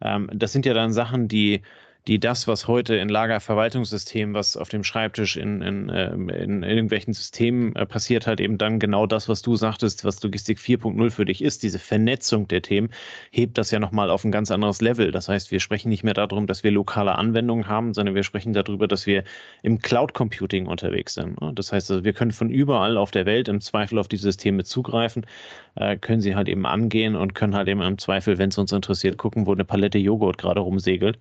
Ähm, 0.00 0.30
das 0.32 0.52
sind 0.52 0.64
ja 0.64 0.72
dann 0.72 0.92
Sachen, 0.92 1.28
die 1.28 1.60
die 2.06 2.20
das, 2.20 2.46
was 2.46 2.68
heute 2.68 2.94
in 2.94 3.08
Lagerverwaltungssystemen, 3.08 4.34
was 4.34 4.56
auf 4.56 4.68
dem 4.68 4.84
Schreibtisch 4.84 5.36
in, 5.36 5.60
in, 5.60 5.90
ähm, 5.92 6.28
in, 6.28 6.62
irgendwelchen 6.62 7.12
Systemen 7.12 7.74
äh, 7.74 7.84
passiert, 7.84 8.28
halt 8.28 8.40
eben 8.40 8.58
dann 8.58 8.78
genau 8.78 9.06
das, 9.06 9.28
was 9.28 9.42
du 9.42 9.56
sagtest, 9.56 10.04
was 10.04 10.22
Logistik 10.22 10.58
4.0 10.58 11.10
für 11.10 11.24
dich 11.24 11.42
ist, 11.42 11.64
diese 11.64 11.80
Vernetzung 11.80 12.46
der 12.46 12.62
Themen, 12.62 12.90
hebt 13.32 13.58
das 13.58 13.72
ja 13.72 13.80
nochmal 13.80 14.10
auf 14.10 14.22
ein 14.22 14.30
ganz 14.30 14.52
anderes 14.52 14.80
Level. 14.80 15.10
Das 15.10 15.28
heißt, 15.28 15.50
wir 15.50 15.58
sprechen 15.58 15.88
nicht 15.88 16.04
mehr 16.04 16.14
darum, 16.14 16.46
dass 16.46 16.62
wir 16.62 16.70
lokale 16.70 17.16
Anwendungen 17.16 17.66
haben, 17.66 17.92
sondern 17.92 18.14
wir 18.14 18.22
sprechen 18.22 18.52
darüber, 18.52 18.86
dass 18.86 19.06
wir 19.06 19.24
im 19.62 19.80
Cloud 19.80 20.14
Computing 20.14 20.66
unterwegs 20.66 21.14
sind. 21.14 21.36
Das 21.54 21.72
heißt, 21.72 21.90
also 21.90 22.04
wir 22.04 22.12
können 22.12 22.30
von 22.30 22.50
überall 22.50 22.98
auf 22.98 23.10
der 23.10 23.26
Welt 23.26 23.48
im 23.48 23.60
Zweifel 23.60 23.98
auf 23.98 24.06
die 24.06 24.16
Systeme 24.16 24.62
zugreifen, 24.62 25.26
äh, 25.74 25.96
können 25.96 26.20
sie 26.20 26.36
halt 26.36 26.48
eben 26.48 26.66
angehen 26.66 27.16
und 27.16 27.34
können 27.34 27.56
halt 27.56 27.66
eben 27.66 27.82
im 27.82 27.98
Zweifel, 27.98 28.38
wenn 28.38 28.50
es 28.50 28.58
uns 28.58 28.70
interessiert, 28.70 29.18
gucken, 29.18 29.46
wo 29.46 29.52
eine 29.52 29.64
Palette 29.64 29.98
Joghurt 29.98 30.38
gerade 30.38 30.60
rumsegelt 30.60 31.18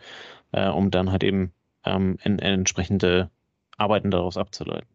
äh, 0.55 0.69
um 0.69 0.89
dann 0.89 1.11
halt 1.11 1.23
eben 1.23 1.51
ähm, 1.83 2.17
in, 2.23 2.39
in 2.39 2.59
entsprechende 2.59 3.29
Arbeiten 3.77 4.09
daraus 4.09 4.37
abzuleiten. 4.37 4.87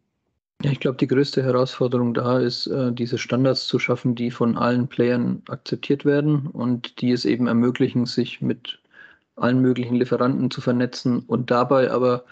Ja, 0.63 0.71
ich 0.71 0.79
glaube, 0.79 0.97
die 0.97 1.07
größte 1.07 1.43
Herausforderung 1.43 2.13
da 2.13 2.39
ist, 2.39 2.67
äh, 2.67 2.91
diese 2.91 3.17
Standards 3.17 3.67
zu 3.67 3.79
schaffen, 3.79 4.15
die 4.15 4.31
von 4.31 4.57
allen 4.57 4.87
Playern 4.87 5.41
akzeptiert 5.47 6.03
werden 6.03 6.47
und 6.47 7.01
die 7.01 7.11
es 7.11 7.25
eben 7.25 7.47
ermöglichen, 7.47 8.05
sich 8.05 8.41
mit 8.41 8.79
allen 9.35 9.61
möglichen 9.61 9.95
Lieferanten 9.95 10.51
zu 10.51 10.61
vernetzen 10.61 11.19
und 11.19 11.49
dabei 11.49 11.89
aber 11.89 12.25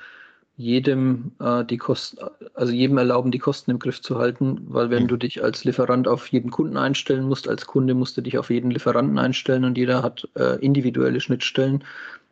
jedem 0.57 1.31
äh, 1.39 1.63
die 1.63 1.77
Kosten, 1.77 2.19
also 2.53 2.73
jedem 2.73 2.97
erlauben, 2.97 3.31
die 3.31 3.39
Kosten 3.39 3.71
im 3.71 3.79
Griff 3.79 4.01
zu 4.01 4.17
halten, 4.17 4.59
weil 4.67 4.89
wenn 4.89 5.03
mhm. 5.03 5.07
du 5.07 5.17
dich 5.17 5.41
als 5.43 5.63
Lieferant 5.63 6.07
auf 6.07 6.27
jeden 6.27 6.51
Kunden 6.51 6.77
einstellen 6.77 7.23
musst, 7.23 7.47
als 7.47 7.65
Kunde 7.65 7.93
musst 7.93 8.17
du 8.17 8.21
dich 8.21 8.37
auf 8.37 8.49
jeden 8.49 8.69
Lieferanten 8.69 9.17
einstellen 9.17 9.65
und 9.65 9.77
jeder 9.77 10.03
hat 10.03 10.27
äh, 10.35 10.59
individuelle 10.59 11.21
Schnittstellen 11.21 11.83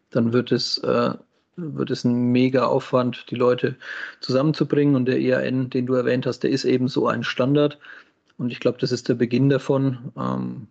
dann 0.10 0.34
wird 0.34 0.52
es, 0.52 0.78
äh, 0.80 1.14
wird 1.56 1.92
es 1.92 2.04
ein 2.04 2.32
mega 2.32 2.66
Aufwand, 2.66 3.26
die 3.30 3.36
Leute 3.36 3.76
zusammenzubringen. 4.22 4.96
Und 4.96 5.06
der 5.06 5.20
ERN, 5.20 5.70
den 5.70 5.86
du 5.86 5.94
erwähnt 5.94 6.26
hast, 6.26 6.42
der 6.42 6.52
ist 6.52 6.66
eben 6.66 6.88
so 6.88 7.08
ein 7.08 7.24
Standard. 7.24 7.80
Und 8.38 8.52
ich 8.52 8.60
glaube, 8.60 8.78
das 8.80 8.92
ist 8.92 9.10
der 9.10 9.16
Beginn 9.16 9.50
davon. 9.50 10.12
Ähm, 10.18 10.68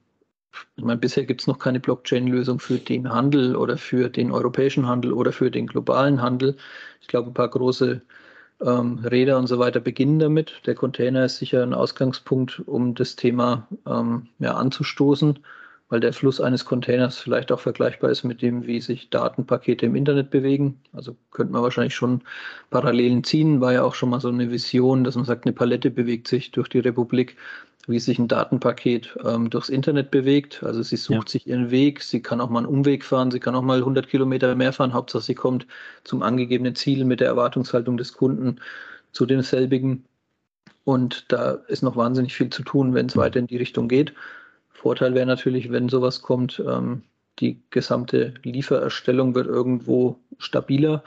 ich 0.76 0.84
meine, 0.84 0.98
bisher 0.98 1.24
gibt 1.24 1.42
es 1.42 1.46
noch 1.46 1.58
keine 1.58 1.80
Blockchain-Lösung 1.80 2.60
für 2.60 2.78
den 2.78 3.10
Handel 3.10 3.56
oder 3.56 3.76
für 3.76 4.08
den 4.08 4.30
europäischen 4.30 4.86
Handel 4.86 5.12
oder 5.12 5.32
für 5.32 5.50
den 5.50 5.66
globalen 5.66 6.22
Handel. 6.22 6.56
Ich 7.00 7.08
glaube, 7.08 7.30
ein 7.30 7.34
paar 7.34 7.50
große 7.50 8.00
ähm, 8.62 8.98
Räder 8.98 9.38
und 9.38 9.48
so 9.48 9.58
weiter 9.58 9.80
beginnen 9.80 10.18
damit. 10.18 10.62
Der 10.64 10.74
Container 10.74 11.26
ist 11.26 11.38
sicher 11.38 11.62
ein 11.62 11.74
Ausgangspunkt, 11.74 12.62
um 12.66 12.94
das 12.94 13.16
Thema 13.16 13.68
ähm, 13.86 14.28
ja, 14.38 14.54
anzustoßen 14.54 15.40
weil 15.88 16.00
der 16.00 16.12
Fluss 16.12 16.40
eines 16.40 16.64
Containers 16.64 17.18
vielleicht 17.18 17.52
auch 17.52 17.60
vergleichbar 17.60 18.10
ist 18.10 18.24
mit 18.24 18.42
dem, 18.42 18.66
wie 18.66 18.80
sich 18.80 19.08
Datenpakete 19.10 19.86
im 19.86 19.94
Internet 19.94 20.30
bewegen. 20.30 20.80
Also 20.92 21.16
könnte 21.30 21.52
man 21.52 21.62
wahrscheinlich 21.62 21.94
schon 21.94 22.22
Parallelen 22.70 23.22
ziehen. 23.22 23.60
War 23.60 23.72
ja 23.72 23.84
auch 23.84 23.94
schon 23.94 24.10
mal 24.10 24.20
so 24.20 24.28
eine 24.28 24.50
Vision, 24.50 25.04
dass 25.04 25.14
man 25.14 25.24
sagt, 25.24 25.44
eine 25.44 25.52
Palette 25.52 25.90
bewegt 25.90 26.26
sich 26.26 26.50
durch 26.50 26.68
die 26.68 26.80
Republik, 26.80 27.36
wie 27.86 28.00
sich 28.00 28.18
ein 28.18 28.26
Datenpaket 28.26 29.16
ähm, 29.24 29.48
durchs 29.48 29.68
Internet 29.68 30.10
bewegt. 30.10 30.64
Also 30.64 30.82
sie 30.82 30.96
sucht 30.96 31.28
ja. 31.28 31.32
sich 31.32 31.46
ihren 31.46 31.70
Weg, 31.70 32.02
sie 32.02 32.20
kann 32.20 32.40
auch 32.40 32.50
mal 32.50 32.60
einen 32.60 32.66
Umweg 32.66 33.04
fahren, 33.04 33.30
sie 33.30 33.38
kann 33.38 33.54
auch 33.54 33.62
mal 33.62 33.78
100 33.78 34.08
Kilometer 34.08 34.52
mehr 34.56 34.72
fahren. 34.72 34.92
Hauptsache 34.92 35.22
sie 35.22 35.34
kommt 35.36 35.68
zum 36.02 36.22
angegebenen 36.22 36.74
Ziel 36.74 37.04
mit 37.04 37.20
der 37.20 37.28
Erwartungshaltung 37.28 37.96
des 37.96 38.12
Kunden 38.12 38.60
zu 39.12 39.24
demselbigen. 39.24 40.04
Und 40.82 41.26
da 41.28 41.52
ist 41.68 41.82
noch 41.82 41.96
wahnsinnig 41.96 42.34
viel 42.34 42.50
zu 42.50 42.64
tun, 42.64 42.92
wenn 42.94 43.06
es 43.06 43.16
weiter 43.16 43.38
in 43.38 43.46
die 43.46 43.56
Richtung 43.56 43.88
geht. 43.88 44.14
Vorteil 44.76 45.14
wäre 45.14 45.26
natürlich, 45.26 45.72
wenn 45.72 45.88
sowas 45.88 46.22
kommt, 46.22 46.62
ähm, 46.66 47.02
die 47.40 47.60
gesamte 47.70 48.34
Liefererstellung 48.42 49.34
wird 49.34 49.46
irgendwo 49.46 50.18
stabiler 50.38 51.02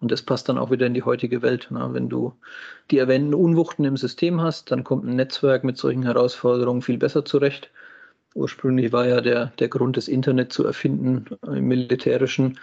und 0.00 0.10
das 0.10 0.22
passt 0.22 0.48
dann 0.48 0.58
auch 0.58 0.70
wieder 0.70 0.86
in 0.86 0.94
die 0.94 1.02
heutige 1.02 1.42
Welt. 1.42 1.68
Na, 1.70 1.92
wenn 1.94 2.08
du 2.08 2.34
die 2.90 2.98
erwähnten 2.98 3.34
Unwuchten 3.34 3.84
im 3.84 3.96
System 3.96 4.40
hast, 4.40 4.70
dann 4.70 4.84
kommt 4.84 5.04
ein 5.04 5.16
Netzwerk 5.16 5.64
mit 5.64 5.78
solchen 5.78 6.02
Herausforderungen 6.02 6.82
viel 6.82 6.98
besser 6.98 7.24
zurecht. 7.24 7.70
Ursprünglich 8.34 8.92
war 8.92 9.06
ja 9.06 9.20
der, 9.20 9.46
der 9.58 9.68
Grund, 9.68 9.96
das 9.96 10.08
Internet 10.08 10.52
zu 10.52 10.64
erfinden, 10.64 11.24
im 11.46 11.66
militärischen, 11.66 12.58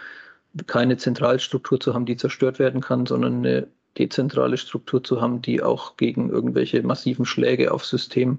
keine 0.66 0.98
Zentralstruktur 0.98 1.80
zu 1.80 1.94
haben, 1.94 2.06
die 2.06 2.16
zerstört 2.16 2.58
werden 2.58 2.80
kann, 2.80 3.06
sondern 3.06 3.38
eine 3.38 3.66
dezentrale 3.98 4.56
Struktur 4.56 5.02
zu 5.02 5.20
haben, 5.20 5.42
die 5.42 5.62
auch 5.62 5.96
gegen 5.96 6.30
irgendwelche 6.30 6.82
massiven 6.82 7.24
Schläge 7.24 7.72
aufs 7.72 7.88
System 7.88 8.38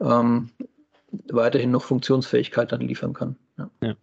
ähm, 0.00 0.50
weiterhin 1.30 1.70
noch 1.70 1.82
Funktionsfähigkeit 1.82 2.72
dann 2.72 2.80
liefern 2.80 3.12
kann. 3.12 3.36
Ja. 3.58 3.70
ja. 3.82 3.94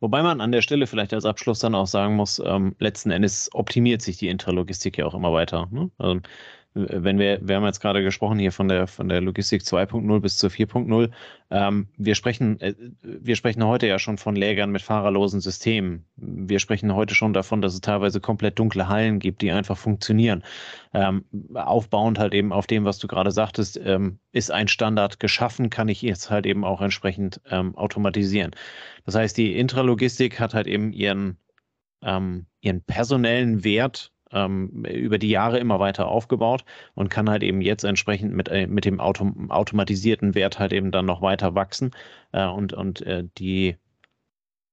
Wobei 0.00 0.22
man 0.22 0.40
an 0.40 0.52
der 0.52 0.62
Stelle 0.62 0.86
vielleicht 0.86 1.12
als 1.12 1.24
Abschluss 1.24 1.58
dann 1.58 1.74
auch 1.74 1.86
sagen 1.86 2.16
muss, 2.16 2.40
ähm, 2.44 2.74
letzten 2.78 3.10
Endes 3.10 3.50
optimiert 3.52 4.00
sich 4.02 4.16
die 4.16 4.28
Intralogistik 4.28 4.96
ja 4.98 5.06
auch 5.06 5.14
immer 5.14 5.32
weiter. 5.32 5.68
Ne? 5.70 5.90
Also 5.98 6.20
wenn 6.74 7.18
wir, 7.18 7.40
wir 7.42 7.56
haben 7.56 7.64
jetzt 7.64 7.80
gerade 7.80 8.02
gesprochen 8.02 8.38
hier 8.38 8.52
von 8.52 8.68
der, 8.68 8.86
von 8.86 9.08
der 9.08 9.20
Logistik 9.20 9.62
2.0 9.62 10.20
bis 10.20 10.36
zur 10.36 10.50
4.0. 10.50 11.10
Ähm, 11.50 11.88
wir 11.96 12.14
sprechen, 12.14 12.60
äh, 12.60 12.74
wir 13.02 13.34
sprechen 13.34 13.64
heute 13.64 13.88
ja 13.88 13.98
schon 13.98 14.18
von 14.18 14.36
Lägern 14.36 14.70
mit 14.70 14.82
fahrerlosen 14.82 15.40
Systemen. 15.40 16.04
Wir 16.16 16.60
sprechen 16.60 16.94
heute 16.94 17.16
schon 17.16 17.32
davon, 17.32 17.60
dass 17.60 17.74
es 17.74 17.80
teilweise 17.80 18.20
komplett 18.20 18.58
dunkle 18.60 18.88
Hallen 18.88 19.18
gibt, 19.18 19.42
die 19.42 19.50
einfach 19.50 19.76
funktionieren. 19.76 20.44
Ähm, 20.94 21.24
aufbauend 21.54 22.20
halt 22.20 22.34
eben 22.34 22.52
auf 22.52 22.68
dem, 22.68 22.84
was 22.84 22.98
du 22.98 23.08
gerade 23.08 23.32
sagtest, 23.32 23.80
ähm, 23.84 24.20
ist 24.30 24.52
ein 24.52 24.68
Standard 24.68 25.18
geschaffen, 25.18 25.70
kann 25.70 25.88
ich 25.88 26.02
jetzt 26.02 26.30
halt 26.30 26.46
eben 26.46 26.64
auch 26.64 26.80
entsprechend 26.80 27.40
ähm, 27.50 27.76
automatisieren. 27.76 28.52
Das 29.04 29.16
heißt, 29.16 29.36
die 29.36 29.58
Intralogistik 29.58 30.38
hat 30.38 30.54
halt 30.54 30.68
eben 30.68 30.92
ihren, 30.92 31.36
ähm, 32.02 32.46
ihren 32.60 32.82
personellen 32.82 33.64
Wert 33.64 34.12
ähm, 34.32 34.84
über 34.84 35.18
die 35.18 35.30
Jahre 35.30 35.58
immer 35.58 35.80
weiter 35.80 36.08
aufgebaut 36.08 36.64
und 36.94 37.10
kann 37.10 37.28
halt 37.28 37.42
eben 37.42 37.60
jetzt 37.60 37.84
entsprechend 37.84 38.34
mit, 38.34 38.48
äh, 38.48 38.66
mit 38.66 38.84
dem 38.84 39.00
Auto, 39.00 39.32
automatisierten 39.48 40.34
Wert 40.34 40.58
halt 40.58 40.72
eben 40.72 40.90
dann 40.90 41.06
noch 41.06 41.22
weiter 41.22 41.54
wachsen 41.54 41.92
äh, 42.32 42.46
und, 42.46 42.72
und 42.72 43.02
äh, 43.02 43.24
die 43.38 43.76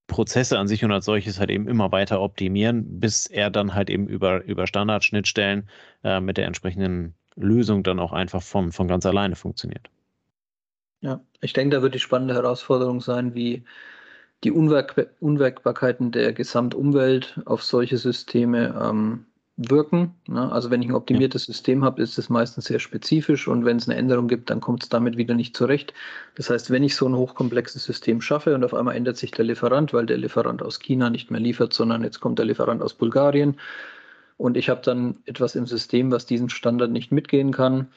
Prozesse 0.07 0.57
an 0.57 0.67
sich 0.67 0.83
und 0.85 0.91
als 0.91 1.05
solches 1.05 1.39
halt 1.39 1.49
eben 1.49 1.67
immer 1.67 1.91
weiter 1.91 2.21
optimieren, 2.21 2.99
bis 2.99 3.25
er 3.25 3.49
dann 3.49 3.73
halt 3.73 3.89
eben 3.89 4.07
über, 4.07 4.43
über 4.43 4.65
Standardschnittstellen 4.65 5.69
äh, 6.03 6.21
mit 6.21 6.37
der 6.37 6.47
entsprechenden 6.47 7.13
Lösung 7.35 7.83
dann 7.83 7.99
auch 7.99 8.13
einfach 8.13 8.41
von, 8.41 8.71
von 8.71 8.87
ganz 8.87 9.05
alleine 9.05 9.35
funktioniert. 9.35 9.89
Ja, 11.01 11.21
ich 11.41 11.53
denke, 11.53 11.75
da 11.75 11.81
wird 11.81 11.93
die 11.93 11.99
spannende 11.99 12.33
Herausforderung 12.33 13.01
sein, 13.01 13.35
wie 13.35 13.63
die 14.43 14.51
Unwirk 14.51 15.11
Unwirkbarkeiten 15.19 16.11
der 16.11 16.33
Gesamtumwelt 16.33 17.39
auf 17.45 17.63
solche 17.63 17.97
Systeme 17.97 18.75
ähm, 18.81 19.25
wirken. 19.57 20.13
Ne? 20.27 20.51
Also 20.51 20.69
wenn 20.69 20.81
ich 20.81 20.87
ein 20.87 20.95
optimiertes 20.95 21.47
ja. 21.47 21.53
System 21.53 21.83
habe, 21.83 22.01
ist 22.01 22.17
es 22.17 22.29
meistens 22.29 22.65
sehr 22.65 22.79
spezifisch 22.79 23.47
und 23.47 23.65
wenn 23.65 23.77
es 23.77 23.89
eine 23.89 23.97
Änderung 23.97 24.27
gibt, 24.27 24.49
dann 24.49 24.61
kommt 24.61 24.83
es 24.83 24.89
damit 24.89 25.17
wieder 25.17 25.33
nicht 25.33 25.57
zurecht. 25.57 25.93
Das 26.35 26.49
heißt, 26.49 26.69
wenn 26.69 26.83
ich 26.83 26.95
so 26.95 27.07
ein 27.07 27.15
hochkomplexes 27.15 27.83
System 27.83 28.21
schaffe 28.21 28.53
und 28.53 28.63
auf 28.63 28.73
einmal 28.73 28.95
ändert 28.95 29.17
sich 29.17 29.31
der 29.31 29.45
Lieferant, 29.45 29.93
weil 29.93 30.05
der 30.05 30.17
Lieferant 30.17 30.61
aus 30.61 30.79
China 30.79 31.09
nicht 31.09 31.31
mehr 31.31 31.41
liefert, 31.41 31.73
sondern 31.73 32.03
jetzt 32.03 32.19
kommt 32.19 32.37
der 32.37 32.45
Lieferant 32.45 32.81
aus 32.81 32.93
Bulgarien 32.93 33.57
und 34.37 34.55
ich 34.55 34.69
habe 34.69 34.81
dann 34.83 35.17
etwas 35.25 35.55
im 35.55 35.65
System, 35.65 36.11
was 36.11 36.27
diesen 36.27 36.49
Standard 36.49 36.91
nicht 36.91 37.11
mitgehen 37.11 37.51
kann, 37.51 37.87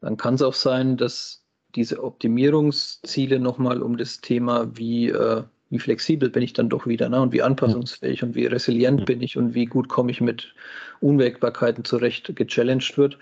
dann 0.00 0.16
kann 0.16 0.34
es 0.34 0.42
auch 0.42 0.54
sein, 0.54 0.96
dass 0.96 1.44
diese 1.74 2.02
Optimierungsziele 2.02 3.38
nochmal 3.40 3.82
um 3.82 3.96
das 3.96 4.20
Thema, 4.20 4.76
wie 4.76 5.08
äh, 5.10 5.42
wie 5.70 5.78
flexibel 5.78 6.28
bin 6.30 6.42
ich 6.42 6.52
dann 6.52 6.68
doch 6.68 6.86
wieder 6.86 7.08
ne? 7.08 7.20
und 7.20 7.32
wie 7.32 7.42
anpassungsfähig 7.42 8.22
und 8.22 8.34
wie 8.34 8.46
resilient 8.46 9.06
bin 9.06 9.22
ich 9.22 9.36
und 9.36 9.54
wie 9.54 9.66
gut 9.66 9.88
komme 9.88 10.10
ich 10.10 10.20
mit 10.20 10.52
Unwägbarkeiten 11.00 11.84
zurecht, 11.84 12.34
gechallenged 12.34 12.98
wird. 12.98 13.18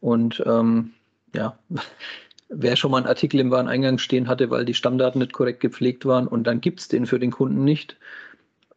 Und 0.00 0.42
ähm, 0.46 0.92
ja, 1.34 1.58
wer 2.50 2.76
schon 2.76 2.90
mal 2.90 2.98
einen 2.98 3.06
Artikel 3.06 3.40
im 3.40 3.50
Wareneingang 3.50 3.98
stehen 3.98 4.28
hatte, 4.28 4.50
weil 4.50 4.66
die 4.66 4.74
Stammdaten 4.74 5.18
nicht 5.18 5.32
korrekt 5.32 5.60
gepflegt 5.60 6.04
waren 6.04 6.28
und 6.28 6.46
dann 6.46 6.60
gibt 6.60 6.80
es 6.80 6.88
den 6.88 7.06
für 7.06 7.18
den 7.18 7.30
Kunden 7.30 7.64
nicht, 7.64 7.96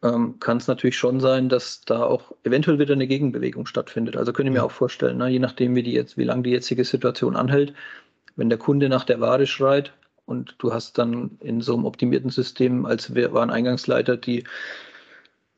ähm, 0.04 0.39
kann 0.39 0.58
es 0.58 0.67
natürlich 0.67 0.97
schon 0.97 1.19
sein, 1.19 1.50
dass 1.50 1.82
da 1.82 2.04
auch 2.04 2.32
eventuell 2.43 2.80
wieder 2.80 2.93
eine 2.93 3.08
Gegenbewegung 3.08 3.65
stattfindet. 3.65 4.17
Also 4.17 4.34
könnte 4.34 4.52
ich 4.52 4.58
mir 4.58 4.63
auch 4.63 4.71
vorstellen, 4.71 5.17
ne? 5.17 5.28
je 5.28 5.39
nachdem, 5.39 5.76
wie, 5.76 5.84
die 5.84 5.93
jetzt, 5.93 6.17
wie 6.17 6.24
lange 6.24 6.43
die 6.43 6.52
jetzige 6.52 6.86
Situation 6.86 7.36
anhält, 7.36 7.74
wenn 8.36 8.50
der 8.50 8.58
Kunde 8.58 8.89
nach 8.89 9.04
der 9.04 9.19
Ware 9.19 9.45
schreit, 9.45 9.93
und 10.32 10.56
du 10.60 10.74
hast 10.74 10.98
dann 10.98 11.38
in 11.41 11.62
so 11.62 11.76
einem 11.76 11.86
optimierten 11.86 12.30
System 12.30 12.86
als 12.86 13.13
Wareneingangsleiter 13.13 14.17
die, 14.17 14.46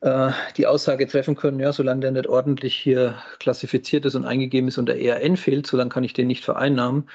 äh, 0.00 0.32
die 0.56 0.66
Aussage 0.66 1.06
treffen 1.06 1.36
können, 1.36 1.60
ja, 1.60 1.72
solange 1.72 2.00
der 2.00 2.10
nicht 2.10 2.26
ordentlich 2.26 2.74
hier 2.74 3.16
klassifiziert 3.38 4.04
ist 4.04 4.16
und 4.16 4.24
eingegeben 4.24 4.68
ist 4.68 4.78
und 4.78 4.86
der 4.86 5.00
ERN 5.00 5.36
fehlt, 5.36 5.66
solange 5.66 5.90
kann 5.90 6.04
ich 6.04 6.12
den 6.12 6.26
nicht 6.26 6.44
vereinnahmen. 6.44 7.08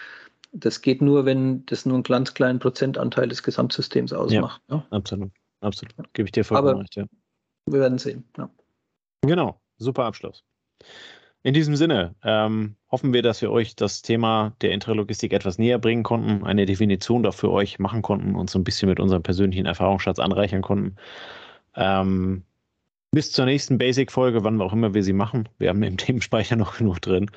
Das 0.51 0.81
geht 0.81 1.01
nur, 1.01 1.25
wenn 1.25 1.65
das 1.67 1.85
nur 1.85 1.95
einen 1.95 2.03
ganz 2.03 2.33
kleinen 2.33 2.59
Prozentanteil 2.59 3.27
des 3.27 3.43
Gesamtsystems 3.43 4.13
ausmacht. 4.13 4.61
Ja, 4.69 4.77
ja. 4.77 4.85
absolut. 4.89 5.31
Absolut. 5.61 5.93
Gebe 6.13 6.27
ich 6.27 6.31
dir 6.31 6.45
vollkommen 6.45 6.69
Aber 6.69 6.79
recht, 6.79 6.95
ja. 6.95 7.05
Wir 7.65 7.81
werden 7.81 7.97
sehen. 7.97 8.23
Ja. 8.37 8.49
Genau, 9.21 9.61
super 9.77 10.05
Abschluss. 10.05 10.43
In 11.41 11.53
diesem 11.53 11.75
Sinne 11.77 12.15
ähm, 12.23 12.75
hoffen 12.91 13.13
wir, 13.13 13.21
dass 13.21 13.41
wir 13.41 13.49
euch 13.51 13.75
das 13.75 14.01
Thema 14.01 14.53
der 14.61 14.71
Intralogistik 14.71 15.31
etwas 15.31 15.57
näher 15.57 15.79
bringen 15.79 16.03
konnten, 16.03 16.43
eine 16.43 16.65
Definition 16.65 17.23
dafür 17.23 17.51
euch 17.51 17.79
machen 17.79 18.01
konnten 18.01 18.35
und 18.35 18.49
so 18.49 18.59
ein 18.59 18.65
bisschen 18.65 18.89
mit 18.89 18.99
unserem 18.99 19.23
persönlichen 19.23 19.65
Erfahrungsschatz 19.65 20.19
anreichern 20.19 20.61
konnten. 20.61 20.97
Ähm, 21.75 22.43
bis 23.11 23.31
zur 23.31 23.45
nächsten 23.45 23.77
Basic-Folge, 23.77 24.43
wann 24.43 24.61
auch 24.61 24.73
immer 24.73 24.93
wir 24.93 25.03
sie 25.03 25.13
machen. 25.13 25.47
Wir 25.57 25.69
haben 25.69 25.81
im 25.83 25.97
Themenspeicher 25.97 26.57
noch 26.57 26.77
genug 26.77 26.99
drin. 26.99 27.31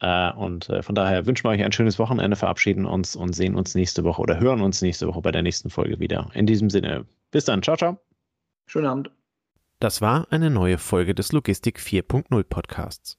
Äh, 0.00 0.32
und 0.32 0.70
äh, 0.70 0.82
von 0.82 0.94
daher 0.94 1.26
wünschen 1.26 1.44
wir 1.44 1.50
euch 1.50 1.62
ein 1.62 1.72
schönes 1.72 1.98
Wochenende, 1.98 2.36
verabschieden 2.36 2.86
uns 2.86 3.16
und 3.16 3.34
sehen 3.34 3.54
uns 3.54 3.74
nächste 3.74 4.02
Woche 4.04 4.22
oder 4.22 4.40
hören 4.40 4.62
uns 4.62 4.80
nächste 4.80 5.06
Woche 5.08 5.20
bei 5.20 5.30
der 5.30 5.42
nächsten 5.42 5.68
Folge 5.68 6.00
wieder. 6.00 6.30
In 6.32 6.46
diesem 6.46 6.70
Sinne, 6.70 7.04
bis 7.30 7.44
dann. 7.44 7.62
Ciao, 7.62 7.76
ciao. 7.76 7.98
Schönen 8.66 8.86
Abend. 8.86 9.10
Das 9.78 10.00
war 10.00 10.26
eine 10.30 10.48
neue 10.48 10.78
Folge 10.78 11.14
des 11.14 11.32
Logistik 11.32 11.78
4.0 11.78 12.42
Podcasts. 12.44 13.18